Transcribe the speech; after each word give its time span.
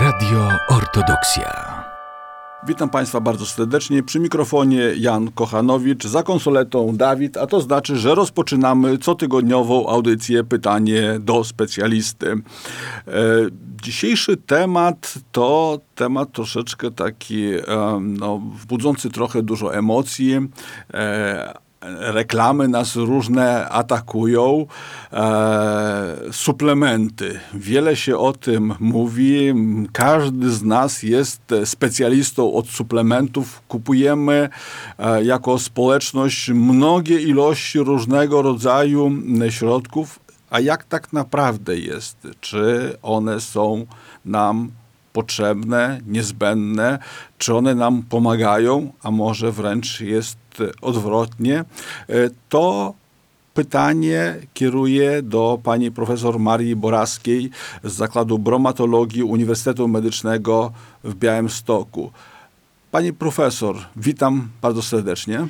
Radio 0.00 0.48
Ortodoksja. 0.68 1.84
Witam 2.66 2.90
Państwa 2.90 3.20
bardzo 3.20 3.46
serdecznie. 3.46 4.02
Przy 4.02 4.20
mikrofonie 4.20 4.92
Jan 4.96 5.32
Kochanowicz, 5.32 6.04
za 6.04 6.22
konsoletą 6.22 6.96
Dawid, 6.96 7.36
a 7.36 7.46
to 7.46 7.60
znaczy, 7.60 7.96
że 7.96 8.14
rozpoczynamy 8.14 8.98
cotygodniową 8.98 9.88
audycję 9.88 10.44
Pytanie 10.44 11.16
do 11.20 11.44
specjalisty. 11.44 12.30
E, 12.30 12.42
dzisiejszy 13.82 14.36
temat 14.36 15.14
to 15.32 15.80
temat 15.94 16.32
troszeczkę 16.32 16.90
taki, 16.90 17.44
e, 17.44 17.62
no, 18.00 18.42
budzący 18.68 19.10
trochę 19.10 19.42
dużo 19.42 19.74
emocji. 19.74 20.34
E, 20.94 21.67
reklamy 21.98 22.68
nas 22.68 22.96
różne 22.96 23.68
atakują, 23.68 24.66
e, 25.12 26.16
suplementy. 26.32 27.40
Wiele 27.54 27.96
się 27.96 28.18
o 28.18 28.32
tym 28.32 28.74
mówi. 28.80 29.54
Każdy 29.92 30.50
z 30.50 30.62
nas 30.62 31.02
jest 31.02 31.40
specjalistą 31.64 32.52
od 32.52 32.68
suplementów. 32.68 33.62
Kupujemy 33.68 34.48
e, 34.98 35.24
jako 35.24 35.58
społeczność 35.58 36.50
mnogie 36.50 37.20
ilości 37.20 37.78
różnego 37.78 38.42
rodzaju 38.42 39.12
środków. 39.48 40.20
A 40.50 40.60
jak 40.60 40.84
tak 40.84 41.12
naprawdę 41.12 41.78
jest? 41.78 42.28
Czy 42.40 42.96
one 43.02 43.40
są 43.40 43.86
nam 44.24 44.70
potrzebne, 45.12 46.00
niezbędne, 46.06 46.98
czy 47.38 47.54
one 47.54 47.74
nam 47.74 48.02
pomagają, 48.02 48.92
a 49.02 49.10
może 49.10 49.52
wręcz 49.52 50.00
jest 50.00 50.47
odwrotnie, 50.80 51.58
e, 51.58 51.64
to 52.48 52.94
pytanie 53.54 54.36
kieruję 54.54 55.22
do 55.22 55.58
pani 55.62 55.90
profesor 55.90 56.38
Marii 56.38 56.76
Boraskiej 56.76 57.50
z 57.84 57.92
Zakładu 57.92 58.38
Bromatologii 58.38 59.22
Uniwersytetu 59.22 59.88
Medycznego 59.88 60.72
w 61.04 61.14
Białymstoku. 61.14 62.10
Pani 62.90 63.12
profesor, 63.12 63.76
witam 63.96 64.48
bardzo 64.62 64.82
serdecznie. 64.82 65.46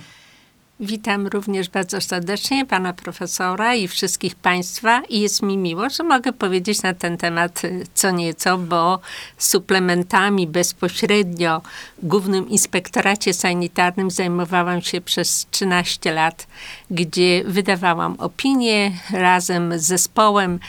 Witam 0.81 1.27
również 1.27 1.69
bardzo 1.69 2.01
serdecznie 2.01 2.67
pana 2.67 2.93
profesora 2.93 3.75
i 3.75 3.89
wszystkich 3.89 4.35
państwa 4.35 5.03
i 5.09 5.21
jest 5.21 5.43
mi 5.43 5.59
miło, 5.59 5.91
że 5.91 6.03
mogę 6.03 6.33
powiedzieć 6.33 6.83
na 6.83 6.95
ten 6.95 7.17
temat 7.17 7.65
y, 7.65 7.87
co 7.95 8.11
nieco, 8.11 8.59
bo 8.59 9.01
suplementami 9.39 10.47
bezpośrednio 10.47 11.63
w 12.03 12.07
Głównym 12.07 12.49
Inspektoracie 12.49 13.35
Sanitarnym 13.35 14.11
zajmowałam 14.11 14.83
się 14.83 15.01
przez 15.01 15.47
13 15.51 16.13
lat, 16.13 16.47
gdzie 16.91 17.45
wydawałam 17.45 18.15
opinie 18.19 18.93
razem 19.13 19.79
z 19.79 19.83
zespołem. 19.83 20.61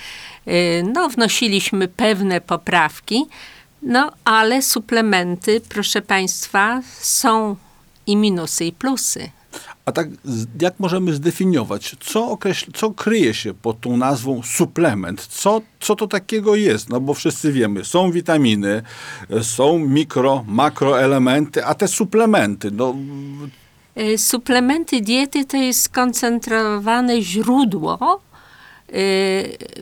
Y, 0.48 0.84
no, 0.94 1.10
wnosiliśmy 1.10 1.88
pewne 1.88 2.42
poprawki, 2.42 3.26
no 3.82 4.12
ale 4.26 4.62
suplementy, 4.62 5.62
proszę 5.70 6.02
państwa, 6.02 6.82
są 7.00 7.56
i 8.08 8.16
minusy, 8.16 8.66
i 8.66 8.72
plusy. 8.72 9.30
A 9.90 9.92
tak 9.92 10.08
jak 10.62 10.80
możemy 10.80 11.14
zdefiniować, 11.14 11.96
co, 12.00 12.32
określ, 12.32 12.72
co 12.74 12.92
kryje 12.92 13.34
się 13.34 13.54
pod 13.54 13.82
tą 13.82 13.98
nazwą 13.98 14.42
suplement? 14.44 15.28
Co, 15.28 15.62
co 15.80 15.96
to 15.96 16.08
takiego 16.08 16.56
jest? 16.56 16.90
No 16.90 17.00
bo 17.02 17.14
wszyscy 17.14 17.52
wiemy, 17.52 17.86
są 17.86 18.12
witaminy, 18.12 18.82
są 19.42 19.80
mikro, 19.80 20.46
makroelementy, 20.48 21.66
a 21.66 21.74
te 21.76 21.88
suplementy, 21.88 22.72
no... 22.72 22.96
E, 23.96 24.18
suplementy 24.18 25.02
diety 25.02 25.46
to 25.46 25.58
jest 25.58 25.82
skoncentrowane 25.82 27.22
źródło 27.22 28.22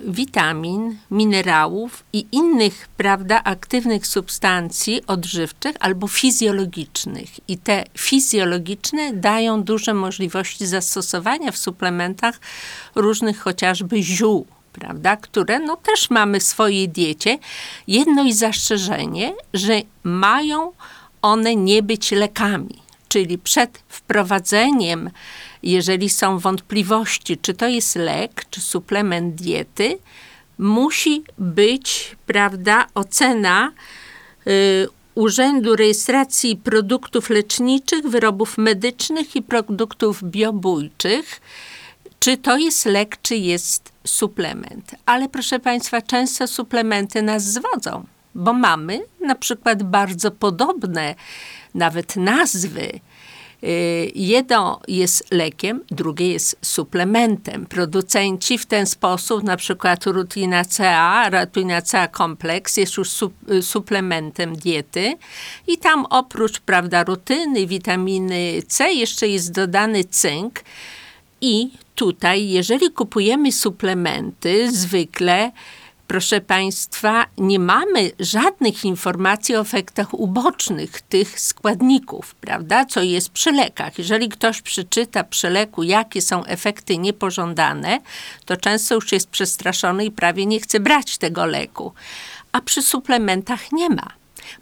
witamin, 0.08 0.98
minerałów 1.12 2.04
i 2.14 2.26
innych, 2.32 2.88
prawda, 2.98 3.44
aktywnych 3.44 4.08
substancji 4.08 5.02
odżywczych 5.08 5.76
albo 5.80 6.08
fizjologicznych. 6.08 7.30
I 7.48 7.58
te 7.58 7.84
fizjologiczne 7.98 9.14
dają 9.14 9.64
duże 9.64 9.94
możliwości 9.94 10.68
zastosowania 10.68 11.52
w 11.52 11.58
suplementach 11.58 12.40
różnych 12.96 13.40
chociażby 13.40 14.04
ziół, 14.04 14.46
prawda, 14.74 15.16
które 15.16 15.60
no 15.60 15.76
też 15.76 16.10
mamy 16.10 16.40
w 16.40 16.44
swojej 16.44 16.90
diecie. 16.90 17.38
Jedno 17.88 18.24
i 18.24 18.34
zastrzeżenie, 18.34 19.34
że 19.54 19.82
mają 20.04 20.72
one 21.22 21.56
nie 21.56 21.84
być 21.84 22.12
lekami, 22.12 22.76
czyli 23.08 23.38
przed 23.38 23.84
wprowadzeniem 23.88 25.10
jeżeli 25.64 26.10
są 26.10 26.40
wątpliwości, 26.40 27.38
czy 27.38 27.54
to 27.54 27.68
jest 27.68 27.96
lek, 27.96 28.46
czy 28.50 28.62
suplement 28.62 29.36
diety, 29.36 29.98
musi 30.58 31.24
być, 31.38 32.16
prawda, 32.26 32.88
ocena 32.96 33.72
y, 34.48 34.88
Urzędu 35.16 35.76
Rejestracji 35.76 36.56
Produktów 36.56 37.30
Leczniczych, 37.30 38.08
Wyrobów 38.08 38.58
Medycznych 38.58 39.36
i 39.36 39.42
Produktów 39.42 40.24
Biobójczych, 40.24 41.42
czy 42.20 42.38
to 42.38 42.58
jest 42.58 42.86
lek, 42.86 43.18
czy 43.22 43.36
jest 43.36 43.92
suplement. 44.08 44.96
Ale 45.06 45.30
proszę 45.30 45.60
Państwa, 45.60 46.02
często 46.02 46.48
suplementy 46.48 47.22
nas 47.22 47.44
zwodzą, 47.44 48.06
bo 48.36 48.54
mamy 48.54 49.00
na 49.22 49.36
przykład 49.36 49.84
bardzo 49.84 50.32
podobne 50.32 51.16
nawet 51.74 52.16
nazwy 52.16 53.00
jedno 54.16 54.80
jest 54.88 55.32
lekiem, 55.32 55.82
drugie 55.92 56.32
jest 56.32 56.58
suplementem. 56.62 57.66
Producenci 57.66 58.58
w 58.58 58.66
ten 58.66 58.86
sposób, 58.86 59.44
na 59.44 59.58
przykład 59.58 60.06
rutina 60.06 60.66
CA, 60.66 61.30
rutina 61.30 61.82
CA 61.82 62.08
kompleks 62.08 62.78
jest 62.78 62.98
już 62.98 63.10
su 63.10 63.32
y, 63.52 63.62
suplementem 63.62 64.56
diety 64.56 65.18
i 65.68 65.78
tam 65.78 66.06
oprócz, 66.10 66.60
prawda, 66.60 67.04
rutyny, 67.04 67.68
witaminy 67.68 68.62
C 68.68 68.94
jeszcze 68.94 69.28
jest 69.28 69.52
dodany 69.52 70.04
cynk 70.04 70.64
i 71.42 71.70
tutaj, 71.96 72.50
jeżeli 72.50 72.92
kupujemy 72.92 73.52
suplementy, 73.52 74.72
zwykle 74.72 75.52
proszę 76.08 76.42
Państwa, 76.42 77.26
nie 77.38 77.60
mamy 77.60 78.12
żadnych 78.20 78.86
informacji 78.86 79.56
o 79.56 79.60
efektach 79.60 80.14
ubocznych 80.14 81.02
tych 81.02 81.40
składników, 81.40 82.36
prawda, 82.36 82.86
co 82.86 83.04
jest 83.04 83.30
przy 83.30 83.52
lekach. 83.52 83.98
Jeżeli 83.98 84.30
ktoś 84.30 84.62
przeczyta 84.62 85.24
przy 85.24 85.50
leku, 85.50 85.84
jakie 85.84 86.22
są 86.22 86.46
efekty 86.46 86.98
niepożądane, 86.98 88.00
to 88.46 88.58
często 88.58 88.96
już 88.96 89.12
jest 89.12 89.30
przestraszony 89.30 90.06
i 90.06 90.12
prawie 90.12 90.46
nie 90.46 90.60
chce 90.60 90.80
brać 90.80 91.18
tego 91.18 91.46
leku. 91.46 91.94
A 92.52 92.62
przy 92.62 92.82
suplementach 92.82 93.72
nie 93.72 93.90
ma. 93.90 94.08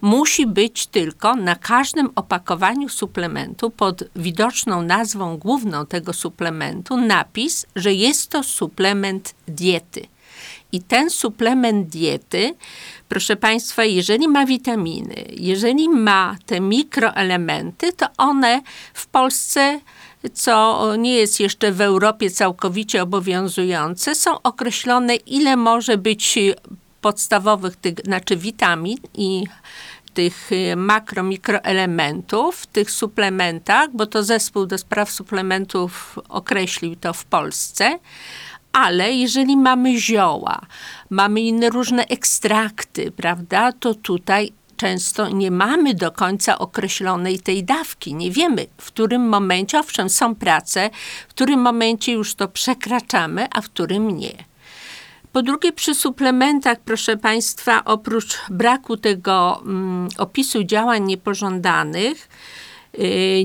Musi 0.01 0.47
być 0.47 0.88
tylko 0.88 1.35
na 1.35 1.56
każdym 1.56 2.09
opakowaniu 2.16 2.89
suplementu 2.89 3.69
pod 3.69 4.03
widoczną 4.16 4.81
nazwą 4.81 5.38
główną 5.38 5.85
tego 5.85 6.13
suplementu 6.13 6.97
napis, 6.97 7.66
że 7.75 7.94
jest 7.94 8.29
to 8.29 8.44
suplement 8.44 9.35
diety. 9.47 10.07
I 10.75 10.81
ten 10.81 11.09
suplement 11.09 11.88
diety, 11.88 12.56
proszę 13.09 13.36
Państwa, 13.36 13.84
jeżeli 13.84 14.28
ma 14.28 14.46
witaminy, 14.46 15.25
jeżeli 15.30 15.90
ma 15.90 16.36
te 16.46 16.59
mikroelementy, 16.59 17.94
to 17.94 18.08
one 18.18 18.62
w 18.94 19.08
Polsce 19.08 19.80
co 20.34 20.96
nie 20.96 21.13
jest 21.13 21.40
jeszcze 21.40 21.72
w 21.72 21.81
Europie 21.81 22.30
całkowicie 22.30 23.03
obowiązujące, 23.03 24.16
są 24.16 24.41
określone, 24.41 25.16
ile 25.16 25.56
może 25.56 25.97
być 25.97 26.40
podstawowych, 27.02 27.75
tych, 27.75 27.94
znaczy 28.06 28.36
witamin 28.36 28.97
i 29.13 29.44
tych 30.13 30.50
makro, 30.75 31.24
mikroelementów 31.24 32.56
w 32.56 32.68
tych 32.68 32.92
suplementach, 32.92 33.90
bo 33.94 34.06
to 34.06 34.24
zespół 34.24 34.66
do 34.66 34.78
spraw 34.78 35.12
suplementów 35.12 36.19
określił 36.30 36.96
to 36.96 37.13
w 37.13 37.25
Polsce 37.25 38.00
ale 38.75 39.13
jeżeli 39.13 39.58
mamy 39.58 39.97
zioła, 39.97 40.62
mamy 41.09 41.41
inne 41.41 41.69
różne 41.69 42.06
ekstrakty, 42.07 43.12
prawda, 43.12 43.72
to 43.72 43.94
tutaj 43.94 44.51
często 44.77 45.30
nie 45.30 45.51
mamy 45.51 45.94
do 45.94 46.12
końca 46.12 46.60
określonej 46.60 47.39
tej 47.39 47.63
dawki. 47.63 48.16
Nie 48.16 48.31
wiemy, 48.31 48.66
w 48.77 48.88
którym 48.88 49.30
momencie, 49.30 49.80
owszem, 49.80 50.10
są 50.10 50.36
prace, 50.36 50.89
w 51.27 51.30
którym 51.30 51.60
momencie 51.60 52.12
już 52.12 52.36
to 52.36 52.48
przekraczamy, 52.48 53.48
a 53.51 53.62
w 53.62 53.66
którym 53.66 54.18
nie. 54.18 54.33
Po 55.31 55.42
drugie, 55.42 55.72
przy 55.74 55.95
suplementach, 55.95 56.77
proszę 56.86 57.18
Państwa, 57.18 57.86
oprócz 57.86 58.38
braku 58.50 58.98
tego 58.98 59.62
mm, 59.66 60.07
opisu 60.18 60.63
działań 60.63 61.04
niepożądanych, 61.04 62.30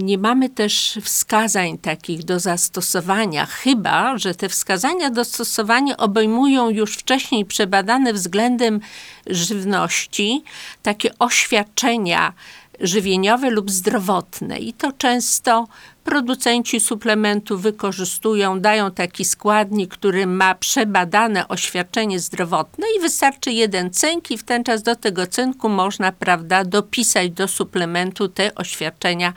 nie 0.03 0.19
mamy 0.19 0.49
też 0.49 0.99
wskazań 1.03 1.79
takich 1.79 2.25
do 2.25 2.41
zastosowania, 2.41 3.47
chyba 3.47 4.19
że 4.19 4.35
te 4.35 4.49
wskazania 4.49 5.11
do 5.11 5.25
stosowania 5.25 5.97
obejmują 5.97 6.71
już 6.71 6.97
wcześniej 6.97 7.45
przebadane 7.45 8.13
względem 8.13 8.81
żywności 9.27 10.43
takie 10.83 11.19
oświadczenia 11.19 12.33
żywieniowe 12.81 13.51
lub 13.51 13.71
zdrowotne. 13.71 14.59
I 14.59 14.73
to 14.73 14.93
często 14.93 15.69
producenci 16.05 16.81
suplementów 16.81 17.63
wykorzystują, 17.63 18.61
dają 18.61 18.91
taki 18.91 19.25
składnik, 19.25 19.95
który 19.95 20.27
ma 20.27 20.55
przebadane 20.55 21.49
oświadczenie 21.49 22.21
zdrowotne 22.21 22.87
i 22.97 23.01
wystarczy 23.01 23.53
jeden 23.53 23.91
cynk 23.91 24.31
i 24.31 24.39
w 24.39 24.45
ten 24.45 24.65
czas 24.65 24.83
do 24.83 24.97
tego 24.97 25.27
cynku 25.27 25.69
można, 25.69 26.13
prawda, 26.13 26.65
dopisać 26.65 27.31
do 27.31 27.49
suplementu 27.49 28.29
te 28.29 28.55
oświadczenia 28.55 29.33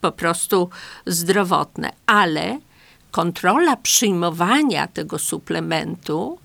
po 0.00 0.12
prostu 0.12 0.70
zdrowotne. 1.06 1.90
Ale 2.06 2.58
kontrola 3.10 3.76
przyjmowania 3.76 4.86
tego 4.86 5.18
suplementu 5.18 6.38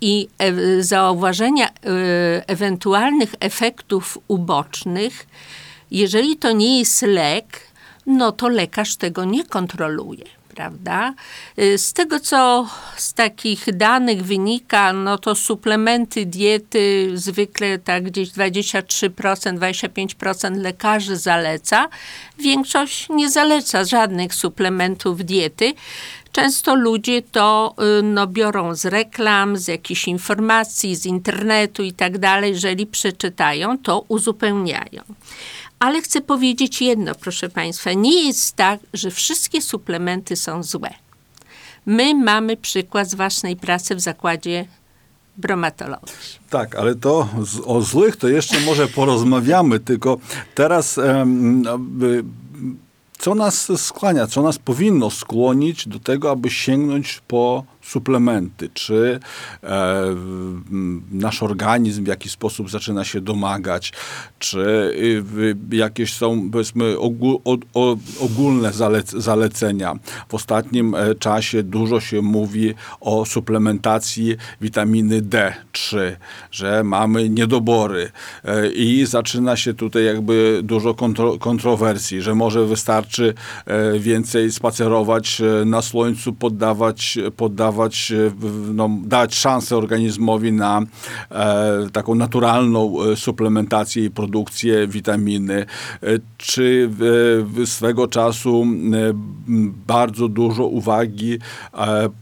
i 0.00 0.28
e 0.38 0.82
zauważenia 0.82 1.68
e 1.68 2.48
ewentualnych 2.48 3.34
efektów 3.40 4.18
ubocznych, 4.28 5.26
jeżeli 5.90 6.36
to 6.36 6.52
nie 6.52 6.78
jest 6.78 7.02
lek, 7.02 7.60
no 8.06 8.32
to 8.32 8.48
lekarz 8.48 8.96
tego 8.96 9.24
nie 9.24 9.44
kontroluje. 9.44 10.24
Prawda? 10.54 11.14
Z 11.76 11.92
tego, 11.92 12.20
co 12.20 12.68
z 12.96 13.14
takich 13.14 13.76
danych 13.76 14.22
wynika, 14.22 14.92
no 14.92 15.18
to 15.18 15.34
suplementy 15.34 16.26
diety 16.26 17.10
zwykle 17.14 17.78
tak 17.78 18.04
gdzieś 18.04 18.28
23%, 18.28 19.58
25% 19.58 20.56
lekarzy 20.56 21.16
zaleca. 21.16 21.88
Większość 22.38 23.08
nie 23.08 23.30
zaleca 23.30 23.84
żadnych 23.84 24.34
suplementów 24.34 25.24
diety. 25.24 25.74
Często 26.32 26.74
ludzie 26.74 27.22
to 27.22 27.74
no, 28.02 28.26
biorą 28.26 28.74
z 28.74 28.84
reklam, 28.84 29.56
z 29.56 29.68
jakichś 29.68 30.08
informacji, 30.08 30.96
z 30.96 31.06
internetu 31.06 31.82
i 31.82 31.92
tak 31.92 32.18
dalej. 32.18 32.52
Jeżeli 32.52 32.86
przeczytają, 32.86 33.78
to 33.78 34.04
uzupełniają. 34.08 35.02
Ale 35.78 36.02
chcę 36.02 36.20
powiedzieć 36.20 36.82
jedno, 36.82 37.14
proszę 37.14 37.48
Państwa. 37.48 37.92
Nie 37.92 38.26
jest 38.26 38.56
tak, 38.56 38.80
że 38.92 39.10
wszystkie 39.10 39.62
suplementy 39.62 40.36
są 40.36 40.62
złe. 40.62 40.90
My 41.86 42.14
mamy 42.14 42.56
przykład 42.56 43.10
z 43.10 43.14
własnej 43.14 43.56
pracy 43.56 43.94
w 43.94 44.00
zakładzie 44.00 44.66
bromatologii. 45.36 46.14
Tak, 46.50 46.74
ale 46.74 46.94
to 46.94 47.28
z, 47.42 47.60
o 47.64 47.82
złych 47.82 48.16
to 48.16 48.28
jeszcze 48.28 48.60
może 48.60 48.88
porozmawiamy, 48.88 49.80
tylko 49.80 50.18
teraz 50.54 50.98
um, 50.98 51.62
co 53.18 53.34
nas 53.34 53.72
skłania, 53.76 54.26
co 54.26 54.42
nas 54.42 54.58
powinno 54.58 55.10
skłonić 55.10 55.88
do 55.88 55.98
tego, 55.98 56.30
aby 56.30 56.50
sięgnąć 56.50 57.22
po 57.28 57.64
suplementy, 57.88 58.68
czy 58.74 59.20
e, 59.62 60.04
nasz 61.12 61.42
organizm 61.42 62.04
w 62.04 62.06
jakiś 62.06 62.32
sposób 62.32 62.70
zaczyna 62.70 63.04
się 63.04 63.20
domagać, 63.20 63.92
czy 64.38 64.60
y, 65.70 65.76
jakieś 65.76 66.14
są 66.14 66.50
powiedzmy 66.50 66.98
ogól, 66.98 67.38
o, 67.44 67.56
o, 67.74 67.96
ogólne 68.20 68.72
zalec, 68.72 69.10
zalecenia. 69.10 69.94
W 70.28 70.34
ostatnim 70.34 70.94
e, 70.94 71.14
czasie 71.14 71.62
dużo 71.62 72.00
się 72.00 72.22
mówi 72.22 72.74
o 73.00 73.24
suplementacji 73.24 74.36
witaminy 74.60 75.22
D3, 75.22 75.98
że 76.50 76.84
mamy 76.84 77.28
niedobory 77.28 78.10
e, 78.44 78.68
i 78.68 79.06
zaczyna 79.06 79.56
się 79.56 79.74
tutaj 79.74 80.04
jakby 80.04 80.60
dużo 80.62 80.94
kontro, 80.94 81.38
kontrowersji, 81.38 82.22
że 82.22 82.34
może 82.34 82.66
wystarczy 82.66 83.34
e, 83.66 83.98
więcej 83.98 84.52
spacerować 84.52 85.40
e, 85.40 85.64
na 85.64 85.82
słońcu, 85.82 86.32
poddawać, 86.32 87.18
poddawać 87.36 87.75
dawać, 87.76 88.12
e, 88.12 88.30
no, 88.74 88.90
dać 89.04 89.34
szansę 89.34 89.76
organizmowi 89.76 90.52
na 90.52 90.82
e, 91.30 91.90
taką 91.92 92.14
naturalną 92.14 93.02
e, 93.02 93.16
suplementację 93.16 94.04
i 94.04 94.10
produkcję 94.10 94.88
witaminy. 94.88 95.66
E, 96.02 96.06
czy 96.36 96.90
e, 97.62 97.66
swego 97.66 98.08
czasu 98.08 98.66
e, 98.92 99.12
bardzo 99.86 100.28
dużo 100.28 100.66
uwagi 100.66 101.38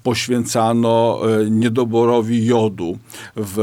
poświęcano 0.03 1.21
niedoborowi 1.51 2.47
jodu 2.47 2.99
w 3.37 3.59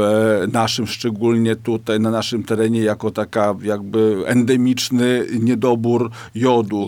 naszym, 0.52 0.86
szczególnie 0.86 1.56
tutaj 1.56 2.00
na 2.00 2.10
naszym 2.10 2.42
terenie, 2.42 2.80
jako 2.80 3.10
taka 3.10 3.54
jakby 3.62 4.22
endemiczny 4.26 5.26
niedobór 5.40 6.10
jodu. 6.34 6.86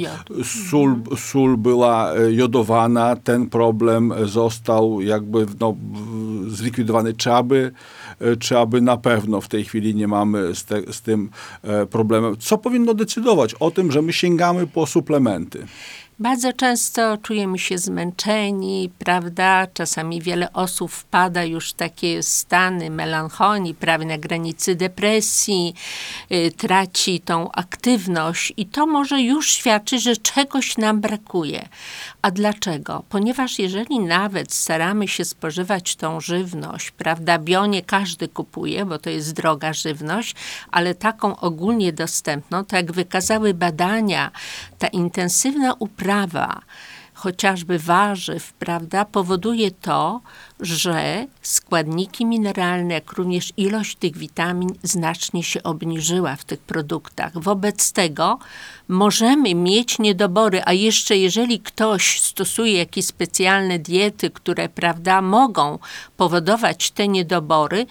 Sól, 0.71 0.97
sól 1.17 1.57
była 1.57 2.13
jodowana, 2.31 3.17
ten 3.17 3.47
problem 3.51 4.13
został 4.25 4.94
jakby 5.01 5.47
no, 5.61 5.77
zlikwidowany. 6.47 7.15
Czy 7.15 7.33
aby, 7.33 7.73
czy 8.39 8.59
aby 8.59 8.81
na 8.81 8.97
pewno 8.97 9.41
w 9.41 9.49
tej 9.49 9.65
chwili 9.65 9.95
nie 9.95 10.09
mamy 10.09 10.55
z, 10.55 10.65
te, 10.65 10.93
z 10.93 11.03
tym 11.03 11.31
e, 11.63 11.87
problemem? 11.87 12.37
Co 12.39 12.59
powinno 12.59 12.95
decydować 12.95 13.55
o 13.55 13.71
tym, 13.71 13.93
że 13.93 14.03
my 14.03 14.13
sięgamy 14.13 14.67
po 14.67 14.87
suplementy? 14.87 15.67
Bardzo 16.19 16.53
często 16.53 17.17
czujemy 17.17 17.59
się 17.59 17.79
zmęczeni, 17.79 18.91
prawda? 18.99 19.67
Czasami 19.75 20.23
wiele 20.23 20.53
osób 20.53 20.93
wpada 20.93 21.45
już 21.45 21.71
w 21.71 21.75
takie 21.75 22.23
stany 22.23 22.91
melancholii, 22.91 23.75
prawie 23.75 24.07
na 24.07 24.19
granicy 24.19 24.75
depresji, 24.75 25.75
y, 26.33 26.53
traci 26.57 27.21
tą 27.21 27.53
aktywność 27.53 28.53
i 28.57 28.67
to 28.67 28.87
może 28.87 29.23
już 29.23 29.53
świadczyć, 29.53 30.03
że 30.03 30.17
czegoś 30.17 30.79
nam 30.79 31.01
brakuje. 31.01 31.69
A 32.23 32.31
dlaczego? 32.31 33.05
Ponieważ 33.09 33.59
jeżeli 33.59 34.01
nawet 34.01 34.55
staramy 34.55 35.09
się 35.09 35.25
spożywać 35.25 35.97
tą 35.97 36.21
żywność, 36.21 36.91
prawda? 36.91 37.39
Bionie 37.39 37.83
każdy 37.83 38.29
kupuje, 38.29 38.87
bo 38.87 38.99
to 38.99 39.11
jest 39.11 39.33
droga 39.33 39.73
żywność, 39.73 40.35
ale 40.71 40.95
taką 40.95 41.37
ogólnie 41.37 41.93
dostępną, 41.93 42.65
to 42.65 42.77
jak 42.77 42.93
wykazały 42.93 43.55
badania, 43.55 44.31
ta 44.85 44.89
intensywna 44.89 45.75
uprawa 45.79 46.61
chociażby 47.15 47.79
warzyw, 47.79 48.53
prawda, 48.53 49.05
powoduje 49.05 49.71
to, 49.71 50.21
że 50.61 51.27
składniki 51.43 52.27
mineralne, 52.27 52.95
jak 52.95 53.13
również 53.13 53.53
ilość 53.57 53.97
tych 53.97 54.17
witamin 54.17 54.69
znacznie 54.83 55.43
się 55.43 55.63
obniżyła 55.63 56.37
w 56.37 56.45
tych 56.45 56.61
produktach. 56.61 57.39
Wobec 57.39 57.93
tego 57.93 58.39
możemy 58.89 59.55
mieć 59.55 59.99
niedobory, 59.99 60.63
a 60.65 60.73
jeszcze 60.73 61.17
jeżeli 61.17 61.61
ktoś 61.61 62.21
stosuje 62.21 62.73
jakieś 62.73 63.07
specjalne 63.07 63.79
diety, 63.79 64.31
które, 64.31 64.69
prawda, 64.69 65.23
mogą 65.23 65.79
powodować 66.17 66.91
te 66.91 67.09
niedobory, 67.09 67.87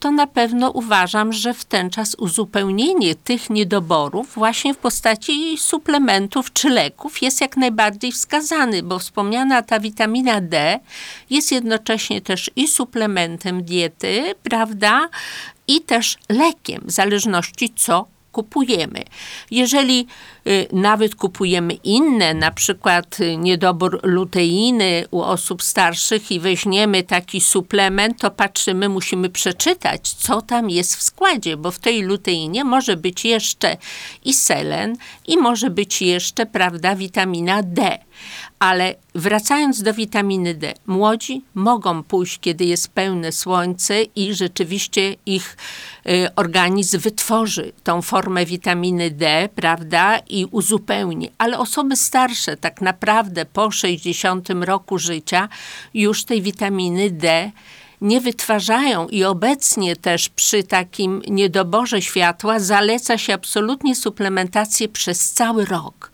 to 0.00 0.10
na 0.10 0.26
pewno 0.26 0.70
uważam, 0.70 1.32
że 1.32 1.54
w 1.54 1.64
ten 1.64 1.90
czas 1.90 2.14
uzupełnienie 2.14 3.14
tych 3.14 3.50
niedoborów 3.50 4.34
właśnie 4.34 4.74
w 4.74 4.78
postaci 4.78 5.58
suplementów 5.58 6.52
czy 6.52 6.68
leków 6.68 7.22
jest 7.22 7.40
jak 7.40 7.56
najbardziej 7.56 8.12
wskazany, 8.12 8.82
bo 8.82 8.98
wspomniana 8.98 9.62
ta 9.62 9.80
witamina 9.80 10.40
D 10.40 10.80
jest 11.30 11.52
jednocześnie 11.52 12.20
też 12.20 12.50
i 12.56 12.68
suplementem 12.68 13.64
diety, 13.64 14.34
prawda? 14.42 15.08
I 15.68 15.80
też 15.80 16.18
lekiem, 16.28 16.82
w 16.84 16.90
zależności 16.90 17.72
co 17.76 18.06
kupujemy. 18.32 19.04
Jeżeli 19.50 20.06
y, 20.46 20.66
nawet 20.72 21.14
kupujemy 21.14 21.74
inne, 21.74 22.34
na 22.34 22.50
przykład 22.50 23.20
y, 23.20 23.36
niedobór 23.36 24.00
luteiny 24.02 25.04
u 25.10 25.20
osób 25.20 25.62
starszych 25.62 26.30
i 26.30 26.40
weźmiemy 26.40 27.02
taki 27.02 27.40
suplement, 27.40 28.20
to 28.20 28.30
patrzymy, 28.30 28.88
musimy 28.88 29.30
przeczytać, 29.30 30.08
co 30.08 30.42
tam 30.42 30.70
jest 30.70 30.96
w 30.96 31.02
składzie, 31.02 31.56
bo 31.56 31.70
w 31.70 31.78
tej 31.78 32.02
luteinie 32.02 32.64
może 32.64 32.96
być 32.96 33.24
jeszcze 33.24 33.76
i 34.24 34.34
selen 34.34 34.96
i 35.26 35.36
może 35.36 35.70
być 35.70 36.02
jeszcze, 36.02 36.46
prawda, 36.46 36.96
witamina 36.96 37.62
D. 37.62 38.07
Ale 38.58 38.94
wracając 39.14 39.82
do 39.82 39.94
witaminy 39.94 40.54
D, 40.54 40.74
młodzi 40.86 41.42
mogą 41.54 42.02
pójść, 42.02 42.38
kiedy 42.40 42.64
jest 42.64 42.88
pełne 42.88 43.32
słońce 43.32 44.02
i 44.02 44.34
rzeczywiście 44.34 45.16
ich 45.26 45.56
y, 46.06 46.34
organizm 46.36 46.98
wytworzy 46.98 47.72
tą 47.84 48.02
formę 48.02 48.46
witaminy 48.46 49.10
D, 49.10 49.48
prawda, 49.54 50.18
i 50.18 50.46
uzupełni. 50.50 51.30
Ale 51.38 51.58
osoby 51.58 51.96
starsze, 51.96 52.56
tak 52.56 52.80
naprawdę 52.80 53.44
po 53.44 53.70
60 53.70 54.48
roku 54.50 54.98
życia, 54.98 55.48
już 55.94 56.24
tej 56.24 56.42
witaminy 56.42 57.10
D 57.10 57.50
nie 58.00 58.20
wytwarzają 58.20 59.08
i 59.08 59.24
obecnie 59.24 59.96
też 59.96 60.28
przy 60.28 60.62
takim 60.62 61.22
niedoborze 61.28 62.02
światła 62.02 62.60
zaleca 62.60 63.18
się 63.18 63.34
absolutnie 63.34 63.96
suplementację 63.96 64.88
przez 64.88 65.32
cały 65.32 65.64
rok. 65.64 66.10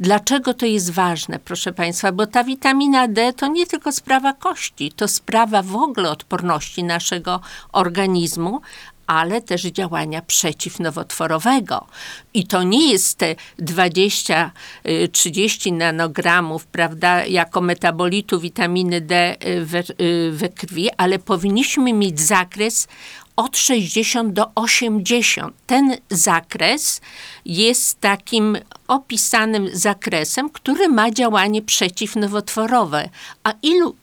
Dlaczego 0.00 0.54
to 0.54 0.66
jest 0.66 0.90
ważne, 0.90 1.38
proszę 1.38 1.72
Państwa? 1.72 2.12
Bo 2.12 2.26
ta 2.26 2.44
witamina 2.44 3.08
D 3.08 3.32
to 3.32 3.46
nie 3.46 3.66
tylko 3.66 3.92
sprawa 3.92 4.32
kości, 4.32 4.92
to 4.92 5.08
sprawa 5.08 5.62
w 5.62 5.76
ogóle 5.76 6.10
odporności 6.10 6.84
naszego 6.84 7.40
organizmu, 7.72 8.60
ale 9.06 9.42
też 9.42 9.62
działania 9.62 10.22
przeciwnowotworowego. 10.22 11.86
I 12.34 12.46
to 12.46 12.62
nie 12.62 12.92
jest 12.92 13.18
te 13.18 13.34
20-30 13.58 15.68
y, 15.68 15.72
nanogramów, 15.72 16.66
prawda, 16.66 17.26
jako 17.26 17.60
metabolitu 17.60 18.40
witaminy 18.40 19.00
D 19.00 19.36
y, 19.46 19.64
we, 19.64 19.82
y, 20.00 20.30
we 20.32 20.48
krwi, 20.48 20.90
ale 20.96 21.18
powinniśmy 21.18 21.92
mieć 21.92 22.20
zakres 22.20 22.88
od 23.36 23.56
60 23.56 24.32
do 24.32 24.50
80. 24.54 25.54
Ten 25.66 25.96
zakres 26.10 27.00
jest 27.44 28.00
takim 28.00 28.58
opisanym 28.88 29.68
zakresem, 29.72 30.50
który 30.50 30.88
ma 30.88 31.10
działanie 31.10 31.62
przeciwnowotworowe. 31.62 33.08
A 33.44 33.52
ilu 33.62 33.94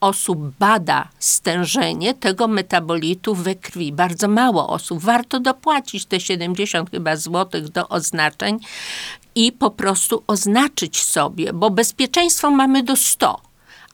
osób 0.00 0.38
bada 0.58 1.08
stężenie 1.18 2.14
tego 2.14 2.48
metabolitu 2.48 3.34
we 3.34 3.54
krwi. 3.54 3.92
Bardzo 3.92 4.28
mało 4.28 4.68
osób. 4.68 5.00
Warto 5.00 5.40
dopłacić 5.40 6.04
te 6.04 6.20
70 6.20 6.90
chyba 6.90 7.16
złotych 7.16 7.68
do 7.68 7.88
oznaczeń 7.88 8.58
i 9.34 9.52
po 9.52 9.70
prostu 9.70 10.22
oznaczyć 10.26 11.02
sobie, 11.02 11.52
bo 11.52 11.70
bezpieczeństwo 11.70 12.50
mamy 12.50 12.82
do 12.82 12.96
100 12.96 13.47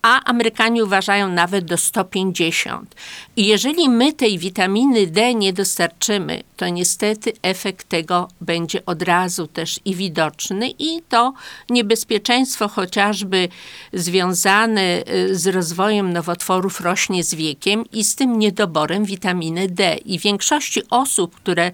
a 0.05 0.25
Amerykanie 0.25 0.85
uważają 0.85 1.29
nawet 1.29 1.65
do 1.65 1.77
150. 1.77 2.95
I 3.37 3.47
jeżeli 3.47 3.89
my 3.89 4.13
tej 4.13 4.39
witaminy 4.39 5.07
D 5.07 5.35
nie 5.35 5.53
dostarczymy, 5.53 6.43
to 6.57 6.69
niestety 6.69 7.33
efekt 7.43 7.89
tego 7.89 8.29
będzie 8.41 8.87
od 8.87 9.03
razu 9.03 9.47
też 9.47 9.81
i 9.85 9.95
widoczny 9.95 10.71
i 10.79 11.03
to 11.09 11.33
niebezpieczeństwo 11.71 12.69
chociażby 12.69 13.49
związane 13.93 15.03
y, 15.09 15.37
z 15.37 15.47
rozwojem 15.47 16.13
nowotworów 16.13 16.81
rośnie 16.81 17.25
z 17.25 17.35
wiekiem 17.35 17.85
i 17.93 18.05
z 18.05 18.15
tym 18.15 18.39
niedoborem 18.39 19.05
witaminy 19.05 19.69
D. 19.69 19.97
I 19.97 20.19
większości 20.19 20.83
osób, 20.91 21.35
które 21.35 21.71